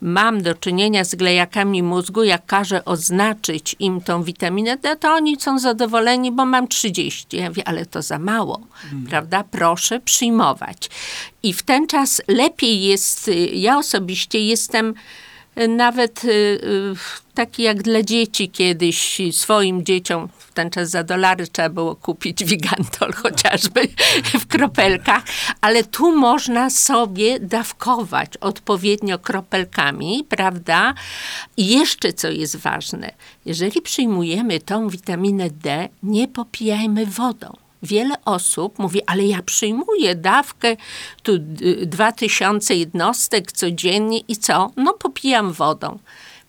mam 0.00 0.42
do 0.42 0.54
czynienia 0.54 1.04
z 1.04 1.14
glejakami 1.14 1.82
mózgu, 1.82 2.24
jak 2.24 2.46
każę 2.46 2.84
oznaczyć 2.84 3.76
im 3.78 4.00
tą 4.00 4.22
witaminę 4.22 4.76
D, 4.76 4.96
to 4.96 5.12
oni 5.12 5.40
są 5.40 5.58
zadowoleni, 5.58 6.32
bo 6.32 6.44
mam 6.44 6.68
30. 6.68 7.36
Ja 7.36 7.48
mówię, 7.48 7.68
ale 7.68 7.86
to 7.86 8.02
za 8.02 8.18
mało, 8.18 8.60
hmm. 8.90 9.06
prawda? 9.06 9.44
Proszę 9.50 10.00
przyjmować. 10.00 10.90
I 11.42 11.52
w 11.52 11.62
ten 11.62 11.86
czas 11.86 12.22
lepiej 12.28 12.82
jest, 12.82 13.30
ja 13.52 13.78
osobiście 13.78 14.44
jestem 14.44 14.94
nawet 15.68 16.24
y, 16.24 16.28
y, 16.28 16.94
taki 17.34 17.62
jak 17.62 17.82
dla 17.82 18.02
dzieci 18.02 18.50
kiedyś 18.50 19.20
swoim 19.32 19.84
dzieciom 19.84 20.28
w 20.38 20.52
ten 20.52 20.70
czas 20.70 20.90
za 20.90 21.04
dolary 21.04 21.46
trzeba 21.46 21.68
było 21.68 21.96
kupić 21.96 22.44
wigantol 22.44 23.12
chociażby 23.12 23.80
w 24.40 24.46
kropelkach, 24.46 25.22
ale 25.60 25.84
tu 25.84 26.16
można 26.16 26.70
sobie 26.70 27.40
dawkować 27.40 28.36
odpowiednio 28.36 29.18
kropelkami, 29.18 30.24
prawda? 30.28 30.94
I 31.56 31.66
jeszcze 31.66 32.12
co 32.12 32.28
jest 32.28 32.56
ważne, 32.56 33.12
jeżeli 33.44 33.82
przyjmujemy 33.82 34.60
tą 34.60 34.88
witaminę 34.88 35.50
D, 35.50 35.88
nie 36.02 36.28
popijajmy 36.28 37.06
wodą 37.06 37.67
wiele 37.82 38.14
osób 38.24 38.78
mówi, 38.78 39.00
ale 39.06 39.24
ja 39.24 39.42
przyjmuję 39.42 40.14
dawkę 40.14 40.76
tu 41.22 41.32
2000 41.86 42.74
jednostek 42.74 43.52
codziennie 43.52 44.18
i 44.28 44.36
co? 44.36 44.70
No 44.76 44.92
popijam 44.92 45.52
wodą. 45.52 45.98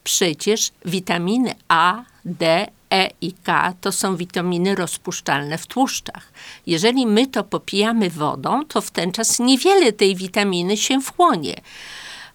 Przecież 0.03 0.71
witaminy 0.85 1.55
A, 1.67 2.03
D, 2.25 2.67
E 2.93 3.09
i 3.21 3.33
K 3.33 3.73
to 3.81 3.91
są 3.91 4.15
witaminy 4.15 4.75
rozpuszczalne 4.75 5.57
w 5.57 5.67
tłuszczach. 5.67 6.31
Jeżeli 6.67 7.05
my 7.05 7.27
to 7.27 7.43
popijamy 7.43 8.09
wodą, 8.09 8.65
to 8.65 8.81
w 8.81 8.91
ten 8.91 9.11
czas 9.11 9.39
niewiele 9.39 9.91
tej 9.91 10.15
witaminy 10.15 10.77
się 10.77 11.01
wchłonie. 11.01 11.55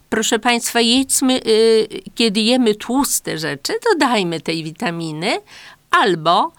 Proszę 0.08 0.38
Państwa, 0.38 0.80
jedzmy, 0.80 1.40
y, 1.46 1.88
kiedy 2.14 2.40
jemy 2.40 2.74
tłuste 2.74 3.38
rzeczy, 3.38 3.72
dodajmy 3.92 4.40
tej 4.40 4.64
witaminy, 4.64 5.38
albo 5.90 6.52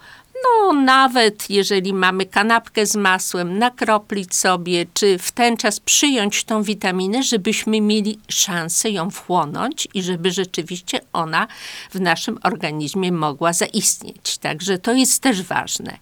no, 0.44 0.72
nawet 0.72 1.50
jeżeli 1.50 1.92
mamy 1.92 2.26
kanapkę 2.26 2.86
z 2.86 2.96
masłem, 2.96 3.58
nakroplić 3.58 4.34
sobie, 4.34 4.86
czy 4.94 5.18
w 5.18 5.32
ten 5.32 5.56
czas 5.56 5.80
przyjąć 5.80 6.44
tą 6.44 6.62
witaminę, 6.62 7.22
żebyśmy 7.22 7.80
mieli 7.80 8.18
szansę 8.28 8.90
ją 8.90 9.10
wchłonąć 9.10 9.88
i 9.94 10.02
żeby 10.02 10.30
rzeczywiście 10.30 11.00
ona 11.12 11.46
w 11.90 12.00
naszym 12.00 12.38
organizmie 12.42 13.12
mogła 13.12 13.52
zaistnieć. 13.52 14.38
Także 14.38 14.78
to 14.78 14.92
jest 14.92 15.22
też 15.22 15.42
ważne. 15.42 15.98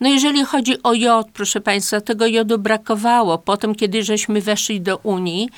No, 0.00 0.08
jeżeli 0.08 0.44
chodzi 0.44 0.82
o 0.82 0.94
jod, 0.94 1.26
proszę 1.32 1.60
Państwa, 1.60 2.00
tego 2.00 2.26
jodu 2.26 2.58
brakowało. 2.58 3.38
Potem, 3.38 3.74
kiedy 3.74 4.02
żeśmy 4.02 4.40
weszli 4.40 4.80
do 4.80 4.96
Unii 4.96 5.48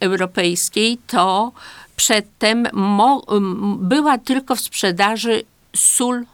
Europejskiej, 0.00 0.98
to 1.06 1.52
przedtem 1.96 2.68
była 3.78 4.18
tylko 4.18 4.56
w 4.56 4.60
sprzedaży 4.60 5.42
sól 5.76 6.24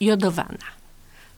jodowana. 0.00 0.80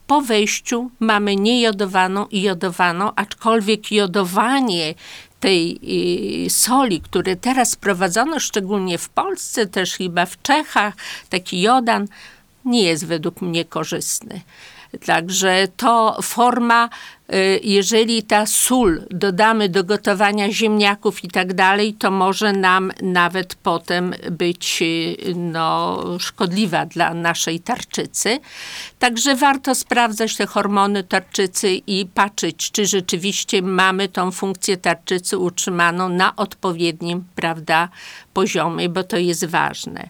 Po 0.07 0.21
wejściu 0.21 0.91
mamy 1.01 1.37
niejodowaną 1.37 2.27
i 2.27 2.43
jodowaną, 2.43 3.13
aczkolwiek 3.17 3.93
jodowanie 3.93 4.95
tej 5.41 5.81
y, 6.47 6.51
soli, 6.51 7.01
które 7.01 7.37
teraz 7.37 7.77
prowadzono, 7.77 8.41
szczególnie 8.41 8.99
w 8.99 9.09
Polsce, 9.09 9.67
też 9.67 9.95
chyba 9.95 10.27
w 10.27 10.43
Czechach, 10.43 10.95
taki 11.29 11.61
jodan, 11.61 12.07
nie 12.65 12.83
jest 12.83 13.07
według 13.07 13.41
mnie 13.41 13.65
korzystny. 13.65 14.41
Także 15.07 15.69
to 15.77 16.19
forma, 16.23 16.89
jeżeli 17.63 18.23
ta 18.23 18.47
sól 18.47 19.03
dodamy 19.11 19.69
do 19.69 19.85
gotowania 19.85 20.53
ziemniaków 20.53 21.25
i 21.25 21.29
tak 21.29 21.55
dalej, 21.55 21.95
to 21.95 22.11
może 22.11 22.53
nam 22.53 22.93
nawet 23.03 23.55
potem 23.55 24.15
być 24.31 24.79
y, 24.83 25.17
no, 25.37 26.01
szkodliwa 26.19 26.87
dla 26.87 27.15
naszej 27.15 27.61
tarczycy. 27.61 28.39
Także 28.99 29.37
warto 29.37 29.75
sprawdzać 29.75 30.37
te 30.37 30.47
hormony 30.47 31.05
tarczycy 31.05 31.75
i 31.75 32.07
patrzeć, 32.07 32.71
czy 32.71 32.87
rzeczywiście 32.87 33.63
mamy 33.63 34.09
tą 34.09 34.31
funkcję 34.31 34.77
tarczycy 34.77 35.39
utrzymaną 35.39 36.09
na 36.09 36.37
odpowiednim, 36.37 37.25
prawda, 37.35 37.89
poziomie, 38.35 38.89
bo 38.89 39.05
to 39.05 39.17
jest 39.17 39.45
ważne. 39.45 40.09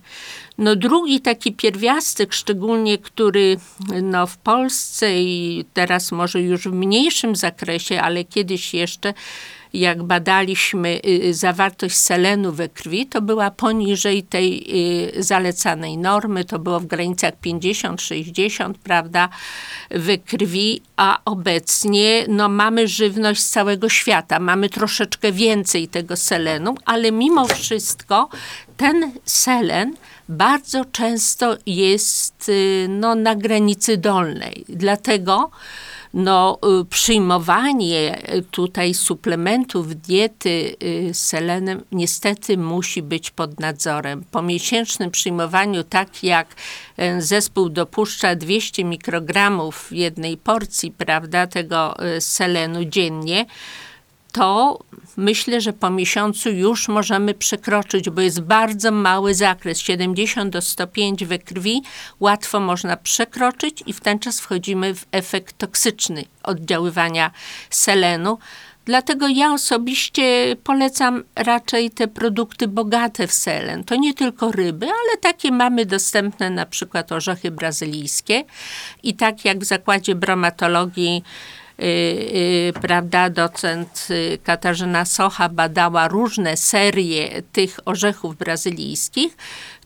No 0.58 0.76
drugi 0.76 1.20
taki 1.20 1.52
pierwiastek, 1.52 2.34
szczególnie 2.34 2.98
który 2.98 3.56
no, 4.02 4.26
w 4.26 4.36
Polsce 4.36 5.22
i 5.22 5.64
teraz 5.74 6.12
może 6.12 6.40
już 6.40 6.68
w 6.68 6.72
mniejszym 7.02 7.36
zakresie, 7.36 8.00
ale 8.00 8.24
kiedyś 8.24 8.74
jeszcze 8.74 9.14
jak 9.74 10.02
badaliśmy 10.02 11.00
y, 11.06 11.34
zawartość 11.34 11.96
selenu 11.96 12.52
we 12.52 12.68
krwi, 12.68 13.06
to 13.06 13.22
była 13.22 13.50
poniżej 13.50 14.22
tej 14.22 14.64
y, 15.16 15.22
zalecanej 15.22 15.98
normy, 15.98 16.44
to 16.44 16.58
było 16.58 16.80
w 16.80 16.86
granicach 16.86 17.34
50-60, 17.46 18.72
prawda, 18.82 19.28
we 19.90 20.18
krwi, 20.18 20.82
a 20.96 21.18
obecnie 21.24 22.24
no, 22.28 22.48
mamy 22.48 22.88
żywność 22.88 23.40
z 23.40 23.50
całego 23.50 23.88
świata, 23.88 24.40
mamy 24.40 24.68
troszeczkę 24.68 25.32
więcej 25.32 25.88
tego 25.88 26.16
selenu, 26.16 26.74
ale 26.84 27.12
mimo 27.12 27.46
wszystko 27.46 28.28
ten 28.76 29.12
selen 29.24 29.96
bardzo 30.28 30.84
często 30.84 31.56
jest 31.66 32.48
y, 32.48 32.86
no, 32.88 33.14
na 33.14 33.34
granicy 33.34 33.96
dolnej. 33.96 34.64
Dlatego 34.68 35.50
no, 36.14 36.58
y, 36.80 36.84
przyjmowanie 36.84 38.22
tutaj 38.50 38.94
suplementów 38.94 39.96
diety 39.96 40.76
y, 40.82 41.14
z 41.14 41.22
selenem 41.22 41.82
niestety 41.92 42.58
musi 42.58 43.02
być 43.02 43.30
pod 43.30 43.60
nadzorem. 43.60 44.24
Po 44.30 44.42
miesięcznym 44.42 45.10
przyjmowaniu, 45.10 45.84
tak 45.84 46.24
jak 46.24 46.46
zespół 47.18 47.68
dopuszcza 47.68 48.34
200 48.34 48.84
mikrogramów 48.84 49.88
jednej 49.92 50.36
porcji, 50.36 50.90
prawda, 50.90 51.46
tego 51.46 51.94
selenu 52.20 52.84
dziennie, 52.84 53.46
to 54.32 54.78
myślę, 55.16 55.60
że 55.60 55.72
po 55.72 55.90
miesiącu 55.90 56.50
już 56.50 56.88
możemy 56.88 57.34
przekroczyć, 57.34 58.10
bo 58.10 58.20
jest 58.20 58.40
bardzo 58.40 58.92
mały 58.92 59.34
zakres 59.34 59.78
70 59.78 60.52
do 60.52 60.62
105 60.62 61.24
we 61.24 61.38
krwi. 61.38 61.82
Łatwo 62.20 62.60
można 62.60 62.96
przekroczyć 62.96 63.82
i 63.86 63.92
w 63.92 64.00
ten 64.00 64.18
czas 64.18 64.40
wchodzimy 64.40 64.94
w 64.94 65.06
efekt 65.12 65.58
toksyczny 65.58 66.24
oddziaływania 66.42 67.30
selenu. 67.70 68.38
Dlatego 68.84 69.28
ja 69.28 69.52
osobiście 69.52 70.56
polecam 70.64 71.24
raczej 71.36 71.90
te 71.90 72.08
produkty 72.08 72.68
bogate 72.68 73.26
w 73.26 73.32
selen. 73.32 73.84
To 73.84 73.94
nie 73.94 74.14
tylko 74.14 74.52
ryby, 74.52 74.86
ale 74.86 75.18
takie 75.20 75.52
mamy 75.52 75.86
dostępne 75.86 76.50
na 76.50 76.66
przykład 76.66 77.12
orzechy 77.12 77.50
brazylijskie 77.50 78.44
i 79.02 79.14
tak 79.14 79.44
jak 79.44 79.58
w 79.58 79.64
zakładzie 79.64 80.14
bromatologii 80.14 81.22
prawda, 82.80 83.30
docent 83.30 84.08
y, 84.10 84.38
Katarzyna 84.44 85.04
Socha 85.04 85.48
badała 85.48 86.08
różne 86.08 86.56
serie 86.56 87.42
tych 87.52 87.78
orzechów 87.84 88.36
brazylijskich, 88.36 89.36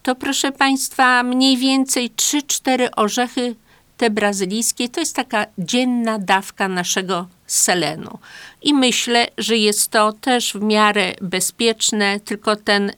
to 0.03 0.15
proszę 0.15 0.53
Państwa, 0.53 1.23
mniej 1.23 1.57
więcej 1.57 2.11
3-4 2.11 2.89
orzechy 2.97 3.55
te 3.97 4.11
brazylijskie 4.11 4.89
to 4.89 5.01
jest 5.01 5.17
taka 5.17 5.47
dzienna 5.59 6.19
dawka 6.19 6.69
naszego 6.69 7.27
selenu. 7.47 8.19
I 8.63 8.75
myślę, 8.75 9.29
że 9.39 9.57
jest 9.57 9.91
to 9.91 10.13
też 10.13 10.53
w 10.53 10.63
miarę 10.63 11.15
bezpieczne, 11.21 12.21
tylko 12.21 12.57
ten 12.57 12.93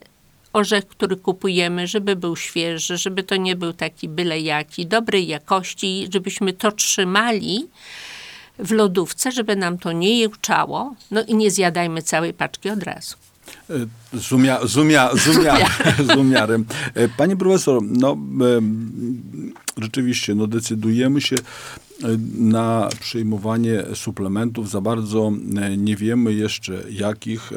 orzech, 0.53 0.89
który 0.89 1.17
kupujemy, 1.17 1.87
żeby 1.87 2.17
był 2.17 2.37
świeży, 2.37 2.99
żeby 2.99 3.23
to 3.23 3.37
nie 3.37 3.57
był 3.57 3.73
taki 3.73 4.09
byle 4.09 4.41
jaki, 4.41 4.87
dobrej 4.87 5.27
jakości, 5.27 6.09
żebyśmy 6.13 6.53
to 6.53 6.73
trzymali 6.73 7.67
w 8.59 8.71
lodówce, 8.71 9.33
żeby 9.33 9.57
nam 9.57 9.79
to 9.79 9.93
nie 9.93 10.19
jęczało, 10.19 10.95
no 11.11 11.23
i 11.23 11.35
nie 11.35 11.51
zjadajmy 11.51 12.03
całej 12.03 12.35
paczki 12.35 12.71
od 12.71 12.83
razu. 12.83 13.17
Z, 14.13 14.33
umia, 14.33 14.67
z, 14.67 14.77
umia, 14.77 15.11
z, 15.17 15.29
umia, 15.29 15.57
z 15.99 16.17
umiarem. 16.21 16.65
E, 16.95 17.09
Panie 17.09 17.37
profesor, 17.37 17.83
no 17.83 18.17
rzeczywiście, 19.77 20.35
no 20.35 20.47
decydujemy 20.47 21.21
się 21.21 21.37
e, 21.37 21.43
na 22.39 22.89
przyjmowanie 23.01 23.85
suplementów. 23.95 24.71
Za 24.71 24.81
bardzo 24.81 25.33
e, 25.63 25.77
nie 25.77 25.97
wiemy 25.97 26.33
jeszcze 26.33 26.85
jakich. 26.91 27.51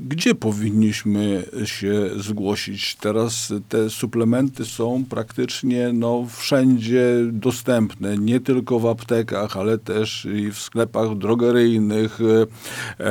Gdzie 0.00 0.34
powinniśmy 0.34 1.44
się 1.64 2.10
zgłosić? 2.16 2.96
Teraz 3.00 3.52
te 3.68 3.90
suplementy 3.90 4.64
są 4.64 5.04
praktycznie 5.10 5.90
no, 5.92 6.26
wszędzie 6.36 7.04
dostępne, 7.32 8.18
nie 8.18 8.40
tylko 8.40 8.78
w 8.78 8.86
aptekach, 8.86 9.56
ale 9.56 9.78
też 9.78 10.24
i 10.24 10.52
w 10.52 10.58
sklepach 10.58 11.18
drogeryjnych, 11.18 12.18
e, 12.20 13.06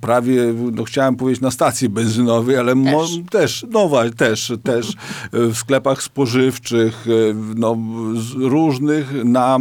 prawie, 0.00 0.54
no 0.72 0.84
chciałem 0.84 1.16
powiedzieć 1.16 1.42
na 1.42 1.50
stacji 1.50 1.88
benzynowej, 1.88 2.56
ale 2.56 2.74
też, 2.74 2.92
mo, 2.92 3.06
też 3.30 3.66
no 3.70 3.90
też, 4.16 4.52
też 4.62 4.92
w 5.32 5.56
sklepach 5.56 6.02
spożywczych, 6.02 7.06
e, 7.06 7.34
no, 7.56 7.76
różnych 8.36 9.24
na, 9.24 9.58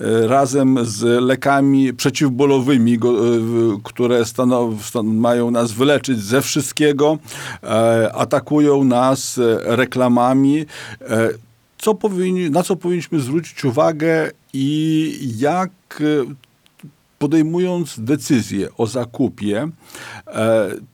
e, 0.00 0.26
razem 0.28 0.78
z 0.82 1.22
lekami 1.22 1.94
przeciwbólowymi, 1.94 2.98
które 3.84 4.24
stanow, 4.24 4.86
stan, 4.86 5.06
mają 5.06 5.50
nas 5.50 5.72
wyleczyć 5.96 6.16
leczyć 6.16 6.24
ze 6.24 6.42
wszystkiego, 6.42 7.18
e, 7.62 8.12
atakują 8.14 8.84
nas 8.84 9.38
e, 9.38 9.76
reklamami. 9.76 10.66
E, 11.00 11.28
co 11.78 11.94
powinni, 11.94 12.50
na 12.50 12.62
co 12.62 12.76
powinniśmy 12.76 13.20
zwrócić 13.20 13.64
uwagę 13.64 14.30
i 14.52 15.32
jak 15.38 15.70
podejmując 17.18 17.94
decyzję 17.98 18.68
o 18.76 18.86
zakupie, 18.86 19.68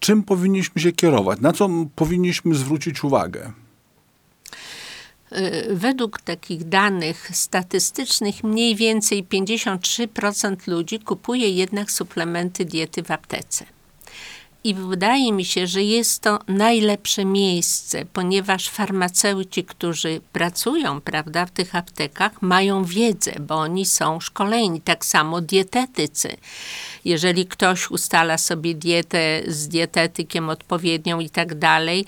czym 0.01 0.23
powinniśmy 0.23 0.83
się 0.83 0.93
kierować, 0.93 1.41
na 1.41 1.53
co 1.53 1.69
powinniśmy 1.97 2.55
zwrócić 2.55 3.05
uwagę? 3.05 3.53
Według 5.71 6.21
takich 6.21 6.69
danych 6.69 7.31
statystycznych 7.37 8.45
mniej 8.45 8.77
więcej 8.77 9.25
53% 9.25 10.69
ludzi 10.69 10.99
kupuje 10.99 11.51
jednak 11.51 11.91
suplementy 11.91 12.65
diety 12.65 13.03
w 13.03 13.11
aptece. 13.11 13.65
I 14.65 14.75
wydaje 14.75 15.33
mi 15.33 15.45
się, 15.45 15.67
że 15.67 15.83
jest 15.83 16.23
to 16.23 16.39
najlepsze 16.49 17.25
miejsce, 17.25 18.05
ponieważ 18.13 18.69
farmaceuci, 18.69 19.65
którzy 19.65 20.21
pracują 20.33 21.01
prawda, 21.01 21.47
w 21.47 21.51
tych 21.51 21.75
aptekach, 21.75 22.43
mają 22.43 22.85
wiedzę, 22.85 23.33
bo 23.41 23.55
oni 23.55 23.87
są 23.87 24.21
szkoleni. 24.21 24.81
Tak 24.81 25.05
samo 25.05 25.41
dietetycy. 25.41 26.37
Jeżeli 27.05 27.47
ktoś 27.47 27.91
ustala 27.91 28.39
sobie 28.39 28.75
dietę 28.75 29.43
z 29.47 29.69
dietetykiem 29.69 30.49
odpowiednią 30.49 31.21
i 31.21 31.31
tak 31.31 31.55
dalej, 31.55 32.05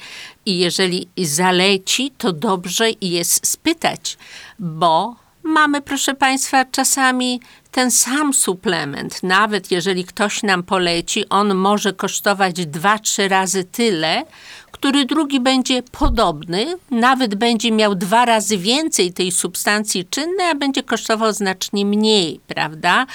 i 0.46 0.58
jeżeli 0.58 1.08
zaleci, 1.18 2.12
to 2.18 2.32
dobrze 2.32 2.86
jest 3.00 3.46
spytać, 3.46 4.18
bo 4.58 5.16
mamy, 5.42 5.82
proszę 5.82 6.14
Państwa, 6.14 6.64
czasami 6.64 7.40
ten 7.74 7.90
sam 7.90 8.34
suplement, 8.34 9.22
nawet 9.22 9.70
jeżeli 9.70 10.04
ktoś 10.04 10.42
nam 10.42 10.62
poleci, 10.62 11.28
on 11.28 11.54
może 11.54 11.92
kosztować 11.92 12.66
dwa, 12.66 12.98
trzy 12.98 13.28
razy 13.28 13.64
tyle, 13.64 14.24
który 14.70 15.04
drugi 15.04 15.40
będzie 15.40 15.82
podobny, 15.82 16.66
nawet 16.90 17.34
będzie 17.34 17.72
miał 17.72 17.94
dwa 17.94 18.24
razy 18.24 18.58
więcej 18.58 19.12
tej 19.12 19.32
substancji 19.32 20.04
czynnej, 20.04 20.46
a 20.50 20.54
będzie 20.54 20.82
kosztował 20.82 21.32
znacznie 21.32 21.84
mniej, 21.84 22.40
prawda? 22.46 23.06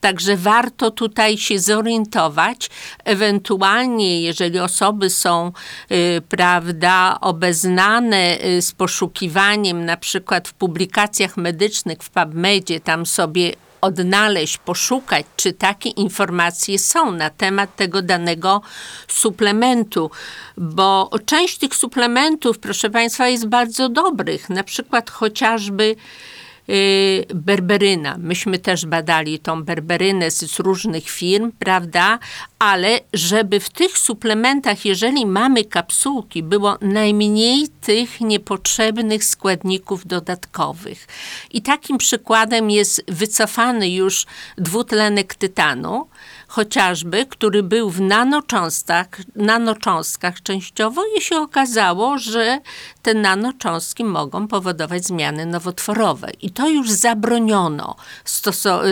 Także 0.00 0.36
warto 0.36 0.90
tutaj 0.90 1.38
się 1.38 1.58
zorientować. 1.58 2.70
Ewentualnie, 3.04 4.22
jeżeli 4.22 4.58
osoby 4.58 5.10
są, 5.10 5.52
y, 5.92 6.22
prawda, 6.28 7.18
obeznane 7.20 8.38
y, 8.44 8.62
z 8.62 8.72
poszukiwaniem, 8.72 9.84
na 9.84 9.96
przykład 9.96 10.48
w 10.48 10.52
publikacjach 10.52 11.36
medycznych 11.36 11.98
w 12.02 12.10
PubMedzie, 12.10 12.80
tam 12.80 13.06
sobie 13.06 13.52
odnaleźć, 13.84 14.58
poszukać, 14.58 15.26
czy 15.36 15.52
takie 15.52 15.88
informacje 15.88 16.78
są 16.78 17.12
na 17.12 17.30
temat 17.30 17.76
tego 17.76 18.02
danego 18.02 18.60
suplementu, 19.08 20.10
bo 20.56 21.10
część 21.26 21.58
tych 21.58 21.74
suplementów, 21.74 22.58
proszę 22.58 22.90
Państwa, 22.90 23.28
jest 23.28 23.46
bardzo 23.46 23.88
dobrych. 23.88 24.50
Na 24.50 24.64
przykład 24.64 25.10
chociażby 25.10 25.96
berberyna. 27.34 28.16
Myśmy 28.18 28.58
też 28.58 28.86
badali 28.86 29.38
tą 29.38 29.64
berberynę 29.64 30.30
z 30.30 30.60
różnych 30.60 31.10
firm, 31.10 31.52
prawda? 31.58 32.18
Ale 32.58 33.00
żeby 33.12 33.60
w 33.60 33.70
tych 33.70 33.98
suplementach, 33.98 34.84
jeżeli 34.84 35.26
mamy 35.26 35.64
kapsułki, 35.64 36.42
było 36.42 36.78
najmniej 36.80 37.68
tych 37.68 38.20
niepotrzebnych 38.20 39.24
składników 39.24 40.06
dodatkowych. 40.06 41.06
I 41.50 41.62
takim 41.62 41.98
przykładem 41.98 42.70
jest 42.70 43.04
wycofany 43.08 43.90
już 43.90 44.26
dwutlenek 44.58 45.34
tytanu, 45.34 46.06
chociażby, 46.54 47.26
który 47.26 47.62
był 47.62 47.90
w 47.90 48.00
nanocząstkach, 48.00 49.06
nanocząstkach 49.36 50.42
częściowo 50.42 51.02
i 51.18 51.20
się 51.20 51.36
okazało, 51.36 52.18
że 52.18 52.60
te 53.02 53.14
nanocząstki 53.14 54.04
mogą 54.04 54.48
powodować 54.48 55.04
zmiany 55.04 55.46
nowotworowe. 55.46 56.30
I 56.42 56.50
to 56.50 56.68
już 56.68 56.90
zabroniono 56.90 57.96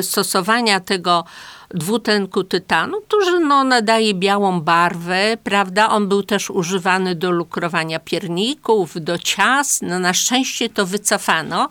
stosowania 0.03 0.81
tego 0.81 1.25
dwutlenku 1.71 2.45
tytanu, 2.45 3.01
który 3.01 3.41
no, 3.41 3.65
nadaje 3.65 4.15
białą 4.15 4.61
barwę, 4.61 5.37
prawda? 5.45 5.89
On 5.89 6.09
był 6.09 6.23
też 6.23 6.51
używany 6.51 7.15
do 7.15 7.31
lukrowania 7.31 8.01
pierników, 8.01 8.95
do 8.97 9.19
ciast. 9.19 9.83
No, 9.83 9.99
na 9.99 10.15
szczęście 10.15 10.69
to 10.69 10.87
wycofano, 10.87 11.69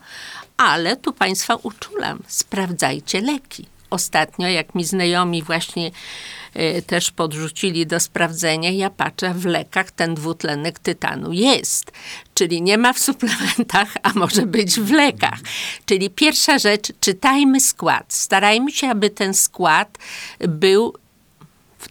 ale 0.57 0.97
tu 0.97 1.13
Państwa 1.13 1.55
uczulam, 1.55 2.19
sprawdzajcie 2.27 3.21
leki 3.21 3.70
ostatnio, 3.91 4.47
jak 4.47 4.75
mi 4.75 4.85
znajomi 4.85 5.43
właśnie 5.43 5.91
y, 6.55 6.81
też 6.81 7.11
podrzucili 7.11 7.87
do 7.87 7.99
sprawdzenia, 7.99 8.71
ja 8.71 8.89
patrzę 8.89 9.33
w 9.33 9.45
lekach 9.45 9.91
ten 9.91 10.15
dwutlenek 10.15 10.79
tytanu 10.79 11.31
jest. 11.31 11.91
Czyli 12.33 12.61
nie 12.61 12.77
ma 12.77 12.93
w 12.93 12.99
suplementach, 12.99 13.93
a 14.03 14.13
może 14.13 14.45
być 14.45 14.79
w 14.79 14.91
lekach. 14.91 15.39
Czyli 15.85 16.09
pierwsza 16.09 16.59
rzecz, 16.59 16.91
czytajmy 16.99 17.59
skład. 17.59 18.05
Starajmy 18.13 18.71
się, 18.71 18.87
aby 18.87 19.09
ten 19.09 19.33
skład 19.33 19.97
był 20.39 20.93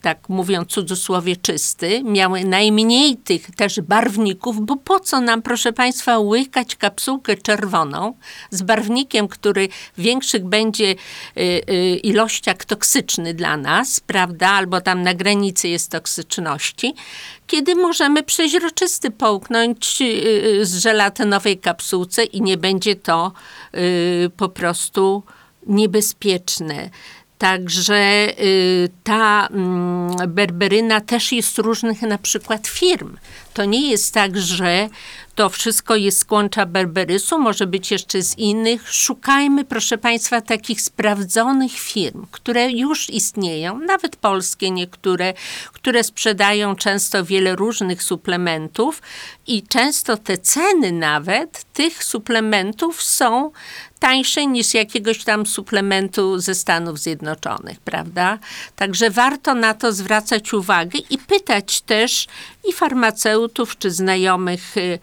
tak 0.02 0.28
mówiąc 0.28 0.68
cudzysłowie 0.68 1.36
czysty, 1.36 2.02
miały 2.04 2.44
najmniej 2.44 3.16
tych 3.16 3.50
też 3.56 3.80
barwników, 3.80 4.66
bo 4.66 4.76
po 4.76 5.00
co 5.00 5.20
nam, 5.20 5.42
proszę 5.42 5.72
Państwa, 5.72 6.18
łykać 6.18 6.76
kapsułkę 6.76 7.36
czerwoną 7.36 8.14
z 8.50 8.62
barwnikiem, 8.62 9.28
który 9.28 9.68
większych 9.98 10.44
będzie 10.44 10.84
y, 10.84 10.96
y, 11.70 11.96
ilościach 12.02 12.64
toksyczny 12.64 13.34
dla 13.34 13.56
nas, 13.56 14.00
prawda, 14.00 14.48
albo 14.48 14.80
tam 14.80 15.02
na 15.02 15.14
granicy 15.14 15.68
jest 15.68 15.90
toksyczności, 15.90 16.94
kiedy 17.46 17.74
możemy 17.74 18.22
przeźroczysty 18.22 19.10
połknąć 19.10 20.02
y, 20.02 20.66
z 20.66 20.74
żelatynowej 20.82 21.58
kapsułce 21.58 22.24
i 22.24 22.42
nie 22.42 22.56
będzie 22.56 22.96
to 22.96 23.32
po 24.36 24.48
prostu 24.48 25.22
niebezpieczne. 25.66 26.90
Także 27.40 28.28
y, 28.40 28.88
ta 29.04 29.46
mm, 29.46 30.16
berberyna 30.28 31.00
też 31.00 31.32
jest 31.32 31.58
różnych 31.58 32.02
na 32.02 32.18
przykład 32.18 32.68
firm. 32.68 33.16
To 33.54 33.64
nie 33.64 33.90
jest 33.90 34.14
tak, 34.14 34.38
że 34.38 34.88
to 35.34 35.48
wszystko 35.48 35.96
jest 35.96 36.18
z 36.18 36.24
kłącza 36.24 36.66
berberysu, 36.66 37.38
może 37.38 37.66
być 37.66 37.90
jeszcze 37.90 38.22
z 38.22 38.38
innych. 38.38 38.92
Szukajmy, 38.92 39.64
proszę 39.64 39.98
Państwa, 39.98 40.40
takich 40.40 40.80
sprawdzonych 40.80 41.72
firm, 41.72 42.26
które 42.30 42.70
już 42.70 43.10
istnieją, 43.10 43.78
nawet 43.78 44.16
polskie 44.16 44.70
niektóre, 44.70 45.34
które 45.72 46.04
sprzedają 46.04 46.76
często 46.76 47.24
wiele 47.24 47.56
różnych 47.56 48.02
suplementów 48.02 49.02
i 49.46 49.62
często 49.62 50.16
te 50.16 50.38
ceny 50.38 50.92
nawet 50.92 51.64
tych 51.72 52.04
suplementów 52.04 53.02
są 53.02 53.50
tańsze 54.00 54.46
niż 54.46 54.74
jakiegoś 54.74 55.24
tam 55.24 55.46
suplementu 55.46 56.38
ze 56.38 56.54
Stanów 56.54 56.98
Zjednoczonych, 56.98 57.80
prawda? 57.80 58.38
Także 58.76 59.10
warto 59.10 59.54
na 59.54 59.74
to 59.74 59.92
zwracać 59.92 60.52
uwagę 60.52 60.98
i 61.10 61.18
pytać 61.18 61.80
też 61.80 62.26
i 62.68 62.72
farmaceutów, 62.72 63.78
czy 63.78 63.90
znajomych, 63.90 64.76
y, 64.76 64.98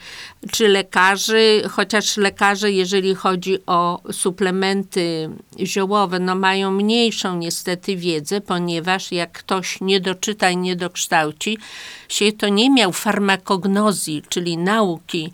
czy 0.51 0.67
lekarzy, 0.67 1.63
chociaż 1.71 2.17
lekarze, 2.17 2.71
jeżeli 2.71 3.15
chodzi 3.15 3.57
o 3.65 4.01
suplementy 4.11 5.29
ziołowe, 5.59 6.19
no 6.19 6.35
mają 6.35 6.71
mniejszą 6.71 7.37
niestety 7.37 7.95
wiedzę, 7.95 8.41
ponieważ 8.41 9.11
jak 9.11 9.31
ktoś 9.31 9.81
nie 9.81 9.99
doczyta 9.99 10.49
i 10.49 10.57
nie 10.57 10.75
dokształci 10.75 11.57
się, 12.09 12.31
to 12.31 12.47
nie 12.47 12.69
miał 12.69 12.91
farmakognozji, 12.91 14.23
czyli 14.29 14.57
nauki 14.57 15.31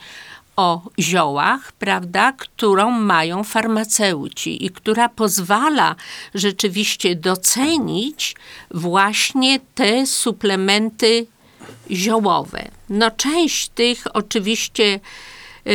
o 0.56 0.82
ziołach, 1.00 1.72
prawda, 1.72 2.32
którą 2.32 2.92
mają 2.92 3.44
farmaceuci 3.44 4.66
i 4.66 4.70
która 4.70 5.10
pozwala 5.10 5.96
rzeczywiście 6.36 7.16
docenić 7.16 8.36
właśnie 8.72 9.60
te 9.76 10.06
suplementy 10.06 11.26
ziołowe. 11.92 12.68
No 12.90 13.12
część 13.12 13.70
tych 13.70 14.04
oczywiście 14.14 15.00
y, 15.68 15.72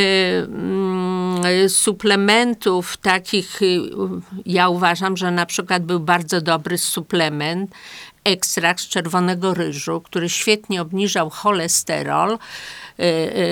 mm, 0.48 1.68
suplementów 1.68 2.96
takich, 2.96 3.62
y, 3.62 3.80
ja 4.46 4.68
uważam, 4.68 5.16
że 5.16 5.30
na 5.30 5.46
przykład 5.46 5.84
był 5.84 6.00
bardzo 6.00 6.40
dobry 6.40 6.78
suplement, 6.78 7.70
ekstrakt 8.28 8.80
z 8.80 8.88
czerwonego 8.88 9.54
ryżu, 9.54 10.00
który 10.00 10.28
świetnie 10.28 10.82
obniżał 10.82 11.30
cholesterol, 11.30 12.38
Y, 13.00 13.04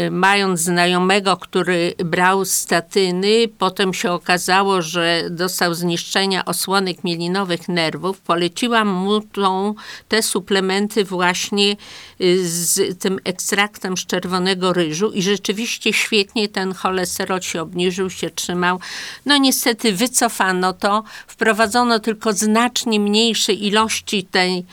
y, 0.07 0.11
mając 0.11 0.61
znajomego, 0.61 1.37
który 1.37 1.95
brał 2.05 2.45
statyny, 2.45 3.49
potem 3.59 3.95
się 3.95 4.13
okazało, 4.13 4.83
że 4.83 5.23
dostał 5.31 5.75
zniszczenia 5.75 6.45
osłonek 6.45 7.05
mielinowych 7.05 7.69
nerwów, 7.69 8.21
poleciłam 8.21 8.89
mu 8.89 9.21
tą, 9.21 9.75
te 10.09 10.23
suplementy 10.23 11.05
właśnie 11.05 11.77
y, 12.21 12.49
z 12.49 12.99
tym 12.99 13.19
ekstraktem 13.25 13.97
z 13.97 14.07
czerwonego 14.07 14.73
ryżu 14.73 15.11
i 15.13 15.23
rzeczywiście 15.23 15.93
świetnie 15.93 16.49
ten 16.49 16.75
cholesterol 16.75 17.41
się 17.41 17.63
obniżył, 17.63 18.11
się 18.11 18.31
trzymał. 18.31 18.81
No 19.27 19.37
niestety 19.37 19.93
wycofano 19.93 20.73
to, 20.73 21.03
wprowadzono 21.27 21.99
tylko 21.99 22.33
znacznie 22.33 23.01
mniejsze 23.01 23.53
ilości 23.53 24.25
tej 24.25 24.66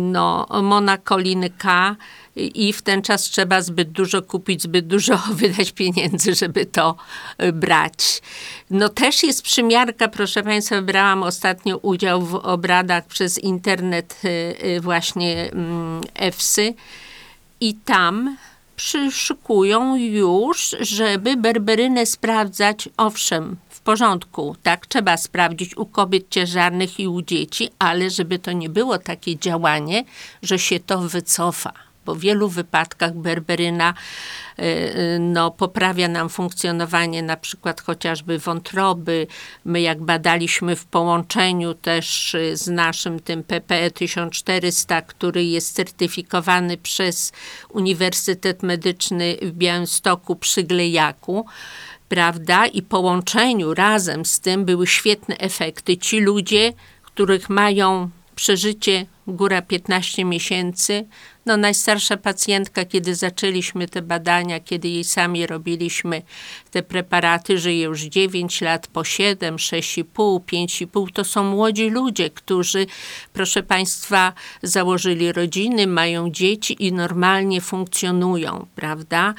no, 0.00 0.46
monakoliny 0.62 1.50
K, 1.50 1.96
i 2.38 2.72
w 2.72 2.82
ten 2.82 3.02
czas 3.02 3.22
trzeba 3.22 3.62
zbyt 3.62 3.90
dużo 3.90 4.22
kupić, 4.22 4.62
zbyt 4.62 4.86
dużo 4.86 5.18
wydać 5.40 5.72
pieniędzy, 5.72 6.34
żeby 6.34 6.66
to 6.66 6.96
y, 7.42 7.52
brać. 7.52 8.22
No 8.70 8.88
też 8.88 9.22
jest 9.22 9.42
przymiarka, 9.42 10.08
proszę 10.08 10.42
Państwa, 10.42 10.82
brałam 10.82 11.22
ostatnio 11.22 11.76
udział 11.76 12.22
w 12.22 12.34
obradach 12.34 13.06
przez 13.06 13.38
internet 13.38 14.20
y, 14.24 14.28
y, 14.66 14.80
właśnie 14.80 15.50
mm, 15.52 16.00
EFSY 16.14 16.74
i 17.60 17.74
tam 17.74 18.36
przyszykują 18.76 19.96
już, 19.96 20.76
żeby 20.80 21.36
berberynę 21.36 22.06
sprawdzać, 22.06 22.88
owszem, 22.96 23.56
porządku, 23.88 24.56
tak, 24.62 24.86
trzeba 24.86 25.16
sprawdzić 25.16 25.76
u 25.76 25.86
kobiet 25.86 26.26
ciężarnych 26.30 27.00
i 27.00 27.08
u 27.08 27.22
dzieci, 27.22 27.70
ale 27.78 28.10
żeby 28.10 28.38
to 28.38 28.52
nie 28.52 28.68
było 28.68 28.98
takie 28.98 29.38
działanie, 29.38 30.04
że 30.42 30.58
się 30.58 30.80
to 30.80 30.98
wycofa 30.98 31.72
bo 32.06 32.14
w 32.14 32.20
wielu 32.20 32.48
wypadkach 32.48 33.14
berberyna 33.14 33.94
y, 34.58 34.62
y, 34.62 35.18
no, 35.20 35.50
poprawia 35.50 36.08
nam 36.08 36.28
funkcjonowanie 36.28 37.22
na 37.22 37.36
przykład 37.36 37.80
chociażby 37.80 38.38
wątroby. 38.38 39.26
My 39.64 39.80
jak 39.80 40.02
badaliśmy 40.02 40.76
w 40.76 40.84
połączeniu 40.84 41.74
też 41.74 42.34
y, 42.34 42.56
z 42.56 42.68
naszym 42.68 43.20
tym 43.20 43.42
PPE 43.42 43.90
1400, 43.90 45.02
który 45.02 45.44
jest 45.44 45.74
certyfikowany 45.74 46.76
przez 46.76 47.32
Uniwersytet 47.68 48.62
Medyczny 48.62 49.36
w 49.42 49.52
Białymstoku 49.52 50.36
przy 50.36 50.62
Glejaku, 50.62 51.46
prawda, 52.08 52.66
i 52.66 52.82
połączeniu 52.82 53.74
razem 53.74 54.24
z 54.24 54.40
tym 54.40 54.64
były 54.64 54.86
świetne 54.86 55.38
efekty. 55.38 55.96
Ci 55.96 56.20
ludzie, 56.20 56.72
których 57.02 57.50
mają 57.50 58.10
przeżycie 58.34 59.06
góra 59.26 59.62
15 59.62 60.24
miesięcy. 60.24 61.06
No, 61.46 61.56
najstarsza 61.56 62.16
pacjentka, 62.16 62.84
kiedy 62.84 63.14
zaczęliśmy 63.14 63.88
te 63.88 64.02
badania, 64.02 64.60
kiedy 64.60 64.88
jej 64.88 65.04
sami 65.04 65.46
robiliśmy 65.46 66.22
te 66.70 66.82
preparaty, 66.82 67.58
żyje 67.58 67.84
już 67.84 68.02
9 68.02 68.60
lat, 68.60 68.86
po 68.86 69.04
7, 69.04 69.56
6,5, 69.56 70.40
5,5. 70.40 71.12
To 71.12 71.24
są 71.24 71.44
młodzi 71.44 71.90
ludzie, 71.90 72.30
którzy, 72.30 72.86
proszę 73.32 73.62
Państwa, 73.62 74.32
założyli 74.62 75.32
rodziny, 75.32 75.86
mają 75.86 76.30
dzieci 76.30 76.76
i 76.86 76.92
normalnie 76.92 77.60
funkcjonują, 77.60 78.66
prawda? 78.74 79.34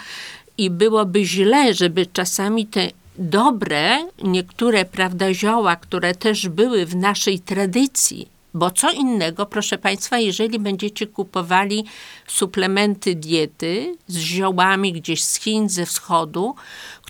I 0.59 0.69
byłoby 0.69 1.25
źle, 1.25 1.73
żeby 1.73 2.05
czasami 2.05 2.67
te 2.67 2.91
dobre, 3.17 4.07
niektóre, 4.23 4.85
prawda, 4.85 5.33
zioła, 5.33 5.75
które 5.75 6.15
też 6.15 6.47
były 6.47 6.85
w 6.85 6.95
naszej 6.95 7.39
tradycji, 7.39 8.27
bo 8.53 8.71
co 8.71 8.91
innego, 8.91 9.45
proszę 9.45 9.77
Państwa, 9.77 10.19
jeżeli 10.19 10.59
będziecie 10.59 11.07
kupowali 11.07 11.85
suplementy 12.27 13.15
diety 13.15 13.95
z 14.07 14.17
ziołami 14.17 14.93
gdzieś 14.93 15.23
z 15.23 15.39
Chin, 15.39 15.69
ze 15.69 15.85
wschodu, 15.85 16.55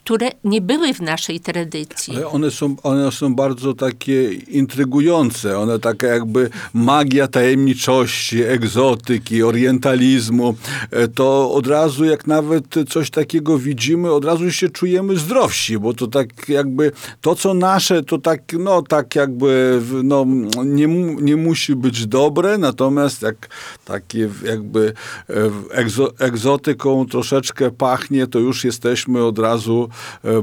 które 0.10 0.32
nie 0.44 0.62
były 0.62 0.94
w 0.94 1.02
naszej 1.02 1.40
tradycji. 1.40 2.16
Ale 2.16 2.28
one 2.28 2.52
są, 2.52 2.76
one 2.84 3.12
są 3.12 3.36
bardzo 3.36 3.74
takie 3.74 4.34
intrygujące. 4.34 5.60
One 5.60 5.80
takie 5.80 6.08
jakby 6.08 6.50
magia 6.74 7.28
tajemniczości, 7.28 8.44
egzotyki, 8.44 9.44
orientalizmu. 9.44 10.56
E, 10.92 11.08
to 11.08 11.52
od 11.52 11.68
razu, 11.68 12.06
jak 12.06 12.28
nawet 12.28 12.66
coś 12.90 13.10
takiego 13.10 13.58
widzimy, 13.58 14.12
od 14.12 14.26
razu 14.26 14.52
się 14.52 14.70
czujemy 14.70 15.18
zdrowsi, 15.18 15.80
bo 15.80 15.94
to 15.94 16.08
tak 16.08 16.50
jakby 16.50 16.92
to, 17.22 17.36
co 17.36 17.54
nasze, 17.54 18.04
to 18.04 18.18
tak, 18.18 18.42
no 18.60 18.82
tak 18.82 19.16
jakby 19.16 19.82
no, 20.04 20.26
nie, 20.66 20.88
nie 21.22 21.36
musi 21.36 21.76
być 21.76 22.08
dobre, 22.08 22.58
natomiast 22.58 23.22
jak 23.22 23.50
takie 23.86 24.30
jakby 24.46 24.94
e, 25.30 25.34
egzo, 25.72 26.12
egzotyką 26.20 27.06
troszeczkę 27.06 27.72
pachnie, 27.72 28.28
to 28.28 28.40
już 28.40 28.64
jesteśmy 28.64 29.24
od 29.24 29.40
razu 29.40 29.90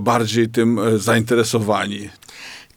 bardziej 0.01 0.49
tym 0.49 0.79
e, 0.79 0.99
zainteresowani. 0.99 2.09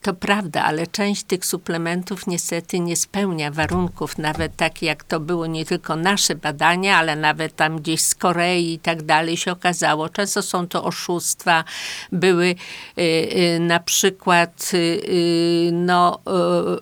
To 0.01 0.13
prawda, 0.13 0.63
ale 0.63 0.87
część 0.87 1.23
tych 1.23 1.45
suplementów 1.45 2.27
niestety 2.27 2.79
nie 2.79 2.95
spełnia 2.95 3.51
warunków, 3.51 4.17
nawet 4.17 4.55
tak 4.55 4.81
jak 4.81 5.03
to 5.03 5.19
było 5.19 5.47
nie 5.47 5.65
tylko 5.65 5.95
nasze 5.95 6.35
badania, 6.35 6.97
ale 6.97 7.15
nawet 7.15 7.55
tam 7.55 7.79
gdzieś 7.79 8.01
z 8.01 8.15
Korei 8.15 8.73
i 8.73 8.79
tak 8.79 9.03
dalej 9.03 9.37
się 9.37 9.51
okazało. 9.51 10.09
Często 10.09 10.41
są 10.41 10.67
to 10.67 10.83
oszustwa. 10.83 11.63
Były 12.11 12.45
y, 12.45 13.01
y, 13.01 13.59
na 13.59 13.79
przykład 13.79 14.71
y, 14.73 15.69
no, 15.73 16.19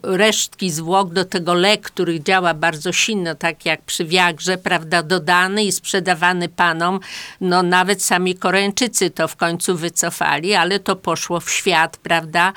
resztki 0.03 0.71
zwłok 0.71 1.13
do 1.13 1.25
tego 1.25 1.53
lek, 1.53 1.81
który 1.81 2.23
działa 2.23 2.53
bardzo 2.53 2.91
silno, 2.91 3.35
tak 3.35 3.65
jak 3.65 3.81
przy 3.81 4.05
Viagrze, 4.05 4.57
prawda, 4.57 5.03
dodany 5.03 5.63
i 5.63 5.71
sprzedawany 5.71 6.49
panom. 6.49 6.99
No 7.41 7.63
nawet 7.63 8.03
sami 8.03 8.35
Koreańczycy 8.35 9.09
to 9.09 9.27
w 9.27 9.35
końcu 9.35 9.77
wycofali, 9.77 10.53
ale 10.53 10.79
to 10.79 10.95
poszło 10.95 11.39
w 11.39 11.51
świat, 11.51 11.97
prawda 11.97 12.53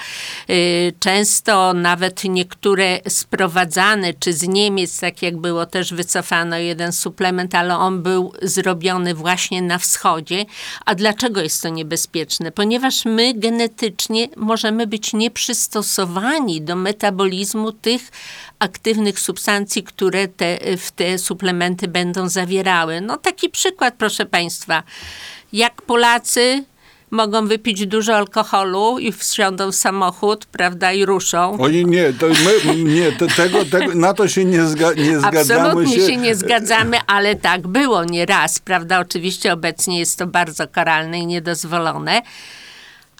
Y, 0.50 0.50
często 1.01 1.75
nawet 1.75 2.25
niektóre 2.25 3.01
sprowadzane, 3.09 4.15
czy 4.15 4.33
z 4.33 4.49
Niemiec, 4.49 5.01
tak 5.01 5.23
jak 5.23 5.37
było, 5.37 5.67
też 5.67 5.95
wycofano 5.95 6.57
jeden 6.59 6.93
suplement, 6.93 7.55
ale 7.55 7.77
on 7.77 8.03
był 8.03 8.33
zrobiony 8.43 9.15
właśnie 9.15 9.63
na 9.63 9.79
wschodzie. 9.79 10.45
A 10.87 10.95
dlaczego 10.95 11.41
jest 11.41 11.63
to 11.63 11.69
niebezpieczne? 11.69 12.53
Ponieważ 12.53 13.05
my 13.05 13.35
genetycznie 13.35 14.29
możemy 14.37 14.87
być 14.87 15.13
nieprzystosowani 15.13 16.63
do 16.63 16.77
metabolizmu 16.77 17.73
tych 17.73 18.11
aktywnych 18.59 19.21
substancji, 19.21 19.83
które 19.83 20.29
te, 20.29 20.77
w 20.77 20.91
te 20.91 21.19
suplementy 21.19 21.89
będą 21.89 22.29
zawierały. 22.29 23.01
No 23.01 23.17
taki 23.17 23.49
przykład, 23.49 23.95
proszę 23.99 24.27
Państwa. 24.27 24.83
Jak 25.53 25.83
Polacy 25.83 26.65
mogą 27.11 27.47
wypić 27.47 27.87
dużo 27.87 28.17
alkoholu 28.17 28.99
i 28.99 29.13
wsiądą 29.13 29.73
w 29.73 29.75
samochód, 29.75 30.47
prawda, 30.47 30.93
i 30.93 31.05
ruszą. 31.05 31.59
Oni 31.59 31.85
nie, 31.85 32.13
to 32.13 32.27
my, 32.29 32.75
nie, 32.75 33.13
to, 33.13 33.27
tego, 33.27 33.65
tego, 33.65 33.95
na 33.95 34.15
to 34.15 34.29
się 34.29 34.45
nie, 34.45 34.67
zga, 34.67 34.93
nie 34.93 35.21
zgadzamy. 35.21 35.61
Absolutnie 35.61 35.97
się. 35.97 36.07
się 36.07 36.17
nie 36.17 36.35
zgadzamy, 36.35 36.99
ale 37.07 37.35
tak 37.35 37.69
było 37.69 38.05
nieraz, 38.05 38.59
prawda, 38.59 39.01
oczywiście 39.01 39.53
obecnie 39.53 39.99
jest 39.99 40.19
to 40.19 40.27
bardzo 40.27 40.69
karalne 40.69 41.19
i 41.19 41.27
niedozwolone, 41.27 42.23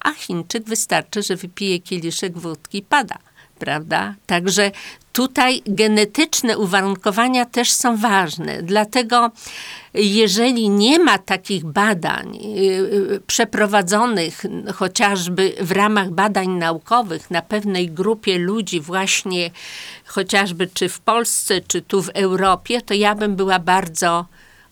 a 0.05 0.13
Chińczyk 0.13 0.65
wystarczy, 0.65 1.23
że 1.23 1.37
wypije 1.37 1.81
kieliszek 1.81 2.39
wódki 2.39 2.79
i 2.79 2.83
pada 2.83 3.19
prawda? 3.61 4.15
Także 4.27 4.71
tutaj 5.13 5.63
genetyczne 5.67 6.59
uwarunkowania 6.59 7.45
też 7.45 7.73
są 7.73 7.97
ważne. 7.97 8.63
Dlatego, 8.63 9.31
jeżeli 9.95 10.71
nie 10.71 10.99
ma 10.99 11.19
takich 11.19 11.65
badań 11.65 12.37
y, 12.37 12.59
y, 13.15 13.21
przeprowadzonych 13.27 14.43
chociażby 14.75 15.53
w 15.61 15.73
ramach 15.73 16.11
badań 16.11 16.49
naukowych 16.49 17.31
na 17.31 17.43
pewnej 17.43 17.91
grupie 17.91 18.39
ludzi, 18.39 18.81
właśnie 18.81 19.51
chociażby 20.07 20.67
czy 20.75 20.89
w 20.89 21.01
Polsce, 21.01 21.61
czy 21.61 21.83
tu 21.83 22.03
w 22.03 22.09
Europie, 22.09 22.83
to 22.83 22.95
ja 22.95 23.15
bym 23.15 23.37
była 23.37 23.59
bardzo 23.59 24.27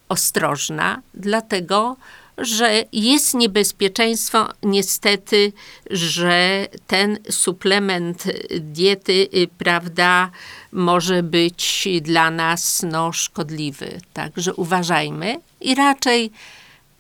ostrożna, 0.08 1.02
dlatego 1.14 1.96
że 2.38 2.84
jest 2.92 3.34
niebezpieczeństwo 3.34 4.48
niestety, 4.62 5.52
że 5.90 6.66
ten 6.86 7.18
suplement 7.30 8.24
diety, 8.60 9.28
y, 9.34 9.48
prawda, 9.58 10.30
może 10.72 11.22
być 11.22 11.88
dla 12.02 12.30
nas 12.30 12.82
no, 12.90 13.12
szkodliwy. 13.12 14.00
Także 14.12 14.54
uważajmy 14.54 15.40
i 15.60 15.74
raczej 15.74 16.30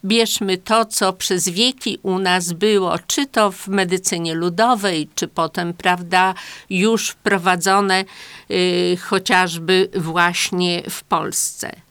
bierzmy 0.04 0.58
to, 0.58 0.84
co 0.84 1.12
przez 1.12 1.48
wieki 1.48 1.98
u 2.02 2.18
nas 2.18 2.52
było, 2.52 2.98
czy 3.06 3.26
to 3.26 3.52
w 3.52 3.68
medycynie 3.68 4.34
ludowej, 4.34 5.08
czy 5.14 5.28
potem, 5.28 5.74
prawda, 5.74 6.34
już 6.70 7.08
wprowadzone 7.08 8.04
y, 8.50 8.96
chociażby 9.00 9.88
właśnie 9.94 10.82
w 10.90 11.04
Polsce. 11.04 11.87